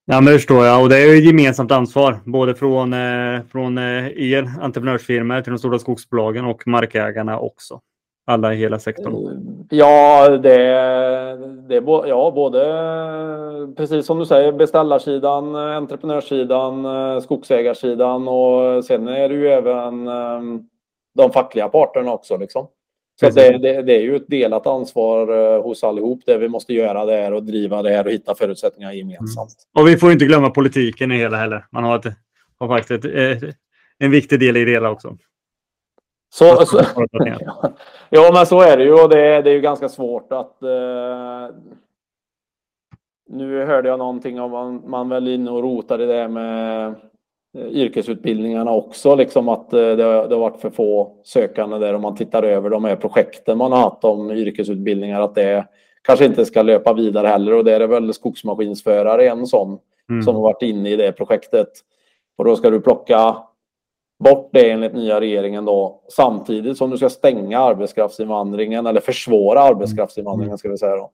Ja, 0.05 0.21
men 0.21 0.25
det 0.25 0.39
förstår 0.39 0.65
jag. 0.65 0.83
Och 0.83 0.89
det 0.89 0.97
är 0.97 1.17
ett 1.17 1.25
gemensamt 1.25 1.71
ansvar, 1.71 2.19
både 2.25 2.55
från, 2.55 2.93
eh, 2.93 3.41
från 3.51 3.77
eh, 3.77 4.07
er 4.07 4.51
entreprenörsfirmor 4.61 5.41
till 5.41 5.51
de 5.51 5.59
stora 5.59 5.79
skogsbolagen 5.79 6.45
och 6.45 6.67
markägarna 6.67 7.39
också. 7.39 7.79
Alla 8.27 8.53
i 8.53 8.57
hela 8.57 8.79
sektorn. 8.79 9.13
Eh, 9.13 9.77
ja, 9.77 10.29
det, 10.29 10.57
det 11.67 11.83
ja, 12.07 12.31
både 12.35 13.73
precis 13.77 14.05
som 14.05 14.19
du 14.19 14.25
säger 14.25 14.51
beställarsidan, 14.51 15.55
entreprenörssidan, 15.55 16.85
skogsägarsidan 17.21 18.27
och 18.27 18.85
sen 18.85 19.07
är 19.07 19.29
det 19.29 19.35
ju 19.35 19.47
även 19.47 20.05
de 21.15 21.31
fackliga 21.33 21.69
parterna 21.69 22.13
också. 22.13 22.37
Liksom. 22.37 22.67
Så 23.21 23.29
det, 23.29 23.57
det, 23.57 23.81
det, 23.81 23.93
är 23.93 24.01
ju 24.01 24.15
ett 24.15 24.27
delat 24.27 24.67
ansvar 24.67 25.31
uh, 25.31 25.63
hos 25.63 25.83
allihop. 25.83 26.21
Det 26.25 26.37
vi 26.37 26.49
måste 26.49 26.73
göra 26.73 27.05
det 27.05 27.13
är 27.13 27.31
att 27.31 27.47
driva 27.47 27.81
det 27.81 27.89
här 27.89 28.05
och 28.05 28.11
hitta 28.11 28.35
förutsättningar 28.35 28.91
gemensamt. 28.91 29.55
Mm. 29.75 29.83
Och 29.83 29.87
vi 29.87 29.97
får 29.97 30.11
inte 30.11 30.25
glömma 30.25 30.49
politiken 30.49 31.11
i 31.11 31.17
hela 31.17 31.37
heller. 31.37 31.65
Man 31.71 31.83
har, 31.83 31.95
ett, 31.95 32.13
har 32.59 32.67
faktiskt 32.67 33.05
ett, 33.05 33.55
en 33.97 34.11
viktig 34.11 34.39
del 34.39 34.57
i 34.57 34.65
det 34.65 34.71
hela 34.71 34.91
också. 34.91 35.17
Så, 36.33 36.65
så, 36.65 36.81
ja, 38.09 38.29
men 38.33 38.45
så 38.45 38.61
är 38.61 38.77
det 38.77 38.83
ju 38.83 38.93
och 38.93 39.09
det, 39.09 39.41
det 39.41 39.49
är 39.49 39.53
ju 39.53 39.61
ganska 39.61 39.89
svårt 39.89 40.31
att... 40.31 40.57
Uh, 40.63 41.55
nu 43.29 43.65
hörde 43.65 43.89
jag 43.89 43.99
någonting 43.99 44.41
om 44.41 44.51
man, 44.51 44.89
man 44.89 45.09
väl 45.09 45.27
inne 45.27 45.51
och 45.51 45.63
rotar 45.63 46.01
i 46.01 46.05
det 46.05 46.27
med 46.27 46.81
Eh, 46.91 46.97
yrkesutbildningarna 47.57 48.71
också, 48.71 49.15
liksom 49.15 49.49
att 49.49 49.73
eh, 49.73 49.79
det 49.79 50.03
har, 50.03 50.27
det 50.27 50.35
har 50.35 50.41
varit 50.41 50.61
för 50.61 50.69
få 50.69 51.11
sökande 51.23 51.77
där 51.77 51.93
om 51.93 52.01
man 52.01 52.15
tittar 52.15 52.43
över 52.43 52.69
de 52.69 52.83
här 52.83 52.95
projekten 52.95 53.57
man 53.57 53.71
har 53.71 53.79
haft 53.79 54.03
om 54.03 54.31
yrkesutbildningar, 54.31 55.21
att 55.21 55.35
det 55.35 55.67
kanske 56.01 56.25
inte 56.25 56.45
ska 56.45 56.61
löpa 56.61 56.93
vidare 56.93 57.27
heller 57.27 57.53
och 57.53 57.63
det 57.63 57.73
är 57.73 57.87
väl 57.87 58.13
skogsmaskinsförare 58.13 59.29
en 59.29 59.47
sån 59.47 59.79
mm. 60.09 60.23
som 60.23 60.35
har 60.35 60.41
varit 60.41 60.61
inne 60.61 60.89
i 60.89 60.95
det 60.95 61.11
projektet. 61.11 61.69
Och 62.37 62.45
då 62.45 62.55
ska 62.55 62.69
du 62.69 62.81
plocka 62.81 63.37
bort 64.23 64.49
det 64.53 64.69
enligt 64.69 64.93
nya 64.93 65.21
regeringen 65.21 65.65
då 65.65 66.01
samtidigt 66.09 66.77
som 66.77 66.89
du 66.89 66.97
ska 66.97 67.09
stänga 67.09 67.59
arbetskraftsinvandringen 67.59 68.87
eller 68.87 69.01
försvåra 69.01 69.61
arbetskraftsinvandringen 69.61 70.57
ska 70.57 70.69
vi 70.69 70.77
säga 70.77 70.95
då. 70.95 71.11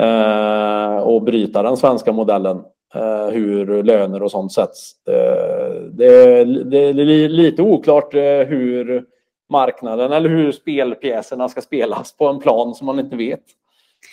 Eh, 0.00 0.96
och 0.96 1.22
bryta 1.22 1.62
den 1.62 1.76
svenska 1.76 2.12
modellen. 2.12 2.64
Eh, 2.94 3.26
hur 3.26 3.82
löner 3.82 4.22
och 4.22 4.30
sånt 4.30 4.52
sätts. 4.52 4.92
Eh, 5.08 5.74
det, 5.90 6.44
det, 6.64 6.78
är 6.78 7.28
lite 7.28 7.62
oklart 7.62 8.14
eh, 8.14 8.20
hur 8.22 9.04
marknaden 9.50 10.12
eller 10.12 10.28
hur 10.28 10.52
spelpjäserna 10.52 11.48
ska 11.48 11.60
spelas 11.60 12.16
på 12.16 12.28
en 12.28 12.40
plan 12.40 12.74
som 12.74 12.86
man 12.86 12.98
inte 12.98 13.16
vet 13.16 13.42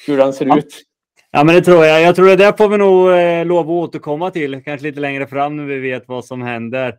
hur 0.07 0.17
den 0.17 0.33
ser 0.33 0.57
ut. 0.57 0.81
Ja, 1.31 1.43
men 1.43 1.55
det 1.55 1.61
tror 1.61 1.85
jag. 1.85 2.01
Jag 2.01 2.15
tror 2.15 2.27
det 2.27 2.35
där 2.35 2.53
får 2.57 2.67
vi 2.67 2.77
nog 2.77 3.11
eh, 3.11 3.45
lov 3.45 3.59
att 3.59 3.89
återkomma 3.89 4.31
till, 4.31 4.63
kanske 4.63 4.87
lite 4.87 4.99
längre 4.99 5.27
fram 5.27 5.57
när 5.57 5.63
vi 5.63 5.79
vet 5.79 6.07
vad 6.07 6.25
som 6.25 6.41
händer. 6.41 6.95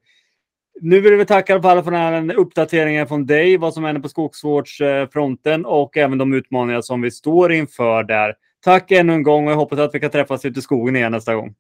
Nu 0.81 1.01
vill 1.01 1.14
vi 1.14 1.27
tacka 1.27 1.61
på 1.61 1.69
alla 1.69 1.83
för 1.83 1.90
den 1.90 2.31
här 2.31 2.37
uppdateringen 2.37 3.07
från 3.07 3.27
dig, 3.27 3.57
vad 3.57 3.75
som 3.75 3.85
händer 3.85 4.03
på 4.03 4.09
skogsvårdsfronten 4.09 5.66
och 5.66 5.97
även 5.97 6.19
de 6.19 6.35
utmaningar 6.35 6.81
som 6.81 7.01
vi 7.01 7.11
står 7.11 7.53
inför 7.53 8.03
där. 8.03 8.35
Tack 8.64 8.90
ännu 8.90 9.12
en 9.12 9.23
gång 9.23 9.47
och 9.47 9.53
jag 9.53 9.57
hoppas 9.57 9.79
att 9.79 9.95
vi 9.95 10.01
kan 10.01 10.11
träffas 10.11 10.45
ute 10.45 10.59
i 10.59 10.62
skogen 10.62 10.97
igen 10.97 11.12
nästa 11.12 11.35
gång. 11.35 11.55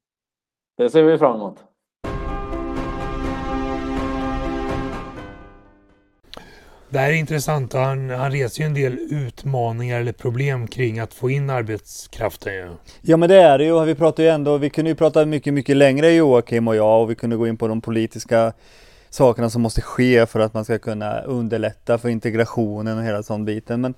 Det 0.80 0.90
ser 0.90 1.02
vi 1.02 1.18
fram 1.18 1.36
emot. 1.36 1.56
Det 6.88 6.98
här 6.98 7.10
är 7.10 7.12
intressant. 7.12 7.72
Han, 7.72 8.10
han 8.10 8.30
reser 8.30 8.62
ju 8.62 8.66
en 8.66 8.74
del 8.74 8.98
utmaningar 9.10 10.00
eller 10.00 10.12
problem 10.12 10.66
kring 10.66 10.98
att 10.98 11.14
få 11.14 11.30
in 11.30 11.50
arbetskraften. 11.50 12.54
Ja, 12.54 12.70
ja 13.00 13.16
men 13.16 13.28
det 13.28 13.42
är 13.42 13.58
det 13.58 13.64
ju. 13.64 13.84
Vi 13.84 13.94
pratar 13.94 14.22
ju 14.22 14.28
ändå, 14.28 14.56
vi 14.56 14.70
kunde 14.70 14.90
ju 14.90 14.94
prata 14.94 15.26
mycket, 15.26 15.54
mycket 15.54 15.76
längre 15.76 16.10
Joakim 16.10 16.68
och 16.68 16.76
jag 16.76 17.02
och 17.02 17.10
vi 17.10 17.14
kunde 17.14 17.36
gå 17.36 17.46
in 17.46 17.56
på 17.56 17.68
de 17.68 17.80
politiska 17.80 18.52
sakerna 19.10 19.50
som 19.50 19.62
måste 19.62 19.82
ske 19.82 20.26
för 20.26 20.40
att 20.40 20.54
man 20.54 20.64
ska 20.64 20.78
kunna 20.78 21.20
underlätta 21.20 21.98
för 21.98 22.08
integrationen 22.08 22.98
och 22.98 23.04
hela 23.04 23.22
sån 23.22 23.44
biten. 23.44 23.80
Men 23.80 23.94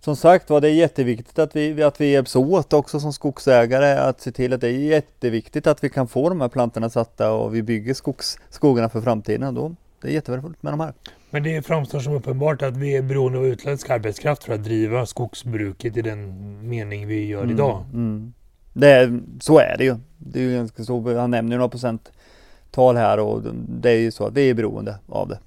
som 0.00 0.16
sagt 0.16 0.50
var, 0.50 0.60
det 0.60 0.68
är 0.68 0.74
jätteviktigt 0.74 1.38
att 1.38 1.56
vi, 1.56 1.82
att 1.82 2.00
vi 2.00 2.10
hjälps 2.10 2.36
åt 2.36 2.72
också 2.72 3.00
som 3.00 3.12
skogsägare 3.12 3.92
att 3.92 4.20
se 4.20 4.32
till 4.32 4.52
att 4.52 4.60
det 4.60 4.68
är 4.68 4.72
jätteviktigt 4.72 5.66
att 5.66 5.84
vi 5.84 5.88
kan 5.88 6.08
få 6.08 6.28
de 6.28 6.40
här 6.40 6.48
plantorna 6.48 6.90
satta 6.90 7.32
och 7.32 7.54
vi 7.54 7.62
bygger 7.62 7.94
skogs, 7.94 8.38
skogarna 8.50 8.88
för 8.88 9.00
framtiden. 9.00 9.54
Då, 9.54 9.74
det 10.02 10.08
är 10.08 10.12
jättevärdefullt 10.12 10.62
med 10.62 10.72
de 10.72 10.80
här. 10.80 10.92
Men 11.30 11.42
det 11.42 11.66
framstår 11.66 12.00
som 12.00 12.14
uppenbart 12.14 12.62
att 12.62 12.76
vi 12.76 12.96
är 12.96 13.02
beroende 13.02 13.38
av 13.38 13.46
utländsk 13.46 13.90
arbetskraft 13.90 14.44
för 14.44 14.54
att 14.54 14.64
driva 14.64 15.06
skogsbruket 15.06 15.96
i 15.96 16.02
den 16.02 16.68
mening 16.68 17.06
vi 17.06 17.26
gör 17.26 17.42
mm, 17.42 17.54
idag. 17.54 17.84
Mm. 17.92 18.32
Det 18.72 18.90
är, 18.90 19.20
så 19.40 19.58
är 19.58 19.76
det 19.78 19.84
ju. 19.84 19.96
Det 20.18 20.38
är 20.38 20.42
ju 20.42 20.56
ganska 20.56 20.84
så, 20.84 21.18
han 21.18 21.30
nämner 21.30 21.56
några 21.56 21.68
procenttal 21.68 22.96
här 22.96 23.18
och 23.18 23.42
det 23.68 23.90
är 23.90 23.98
ju 23.98 24.10
så 24.10 24.26
att 24.26 24.34
vi 24.34 24.50
är 24.50 24.54
beroende 24.54 24.98
av 25.08 25.28
det. 25.28 25.38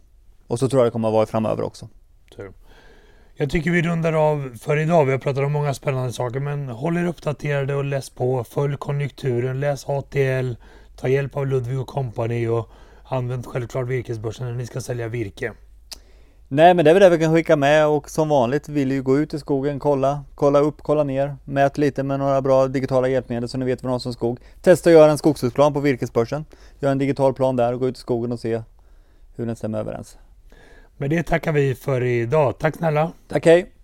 Och 0.47 0.59
så 0.59 0.69
tror 0.69 0.79
jag 0.79 0.87
det 0.87 0.91
kommer 0.91 1.07
att 1.07 1.13
vara 1.13 1.25
framöver 1.25 1.63
också. 1.63 1.87
Jag 3.41 3.49
tycker 3.49 3.71
vi 3.71 3.81
rundar 3.81 4.13
av 4.13 4.57
för 4.61 4.77
idag. 4.77 5.05
Vi 5.05 5.11
har 5.11 5.19
pratat 5.19 5.43
om 5.43 5.51
många 5.51 5.73
spännande 5.73 6.13
saker 6.13 6.39
men 6.39 6.69
håll 6.69 6.97
er 6.97 7.05
uppdaterade 7.05 7.75
och 7.75 7.83
läs 7.83 8.09
på. 8.09 8.43
Följ 8.43 8.77
konjunkturen, 8.77 9.59
läs 9.59 9.89
ATL, 9.89 10.53
ta 10.95 11.07
hjälp 11.07 11.37
av 11.37 11.47
Ludvig 11.47 11.79
och 11.79 11.87
Company 11.87 12.47
och 12.47 12.69
använd 13.03 13.45
självklart 13.45 13.87
virkesbörsen 13.87 14.47
när 14.47 14.53
ni 14.53 14.65
ska 14.65 14.81
sälja 14.81 15.07
virke. 15.07 15.53
Nej 16.47 16.73
men 16.73 16.85
det 16.85 16.91
är 16.91 16.93
väl 16.95 17.03
det 17.03 17.09
vi 17.09 17.23
kan 17.23 17.33
skicka 17.33 17.55
med 17.55 17.87
och 17.87 18.09
som 18.09 18.29
vanligt 18.29 18.69
vill 18.69 18.91
ju 18.91 19.03
gå 19.03 19.17
ut 19.17 19.33
i 19.33 19.39
skogen, 19.39 19.79
kolla, 19.79 20.23
kolla 20.35 20.59
upp, 20.59 20.81
kolla 20.81 21.03
ner, 21.03 21.35
mät 21.45 21.77
lite 21.77 22.03
med 22.03 22.19
några 22.19 22.41
bra 22.41 22.67
digitala 22.67 23.07
hjälpmedel 23.07 23.49
så 23.49 23.57
ni 23.57 23.65
vet 23.65 23.83
vad 23.83 23.89
ni 23.89 23.91
har 23.91 23.99
som 23.99 24.13
skog. 24.13 24.39
Testa 24.61 24.89
att 24.89 24.93
göra 24.93 25.11
en 25.11 25.17
skogsbruksplan 25.17 25.73
på 25.73 25.79
virkesbörsen. 25.79 26.45
Gör 26.79 26.91
en 26.91 26.97
digital 26.97 27.33
plan 27.33 27.55
där 27.55 27.73
och 27.73 27.79
gå 27.79 27.87
ut 27.87 27.97
i 27.97 27.99
skogen 27.99 28.31
och 28.31 28.39
se 28.39 28.61
hur 29.35 29.45
den 29.45 29.55
stämmer 29.55 29.79
överens. 29.79 30.17
Med 31.01 31.09
det 31.09 31.23
tackar 31.23 31.51
vi 31.51 31.75
för 31.75 32.03
idag. 32.03 32.57
Tack 32.59 32.75
snälla! 32.75 33.11
Tack 33.27 33.45
hej! 33.45 33.78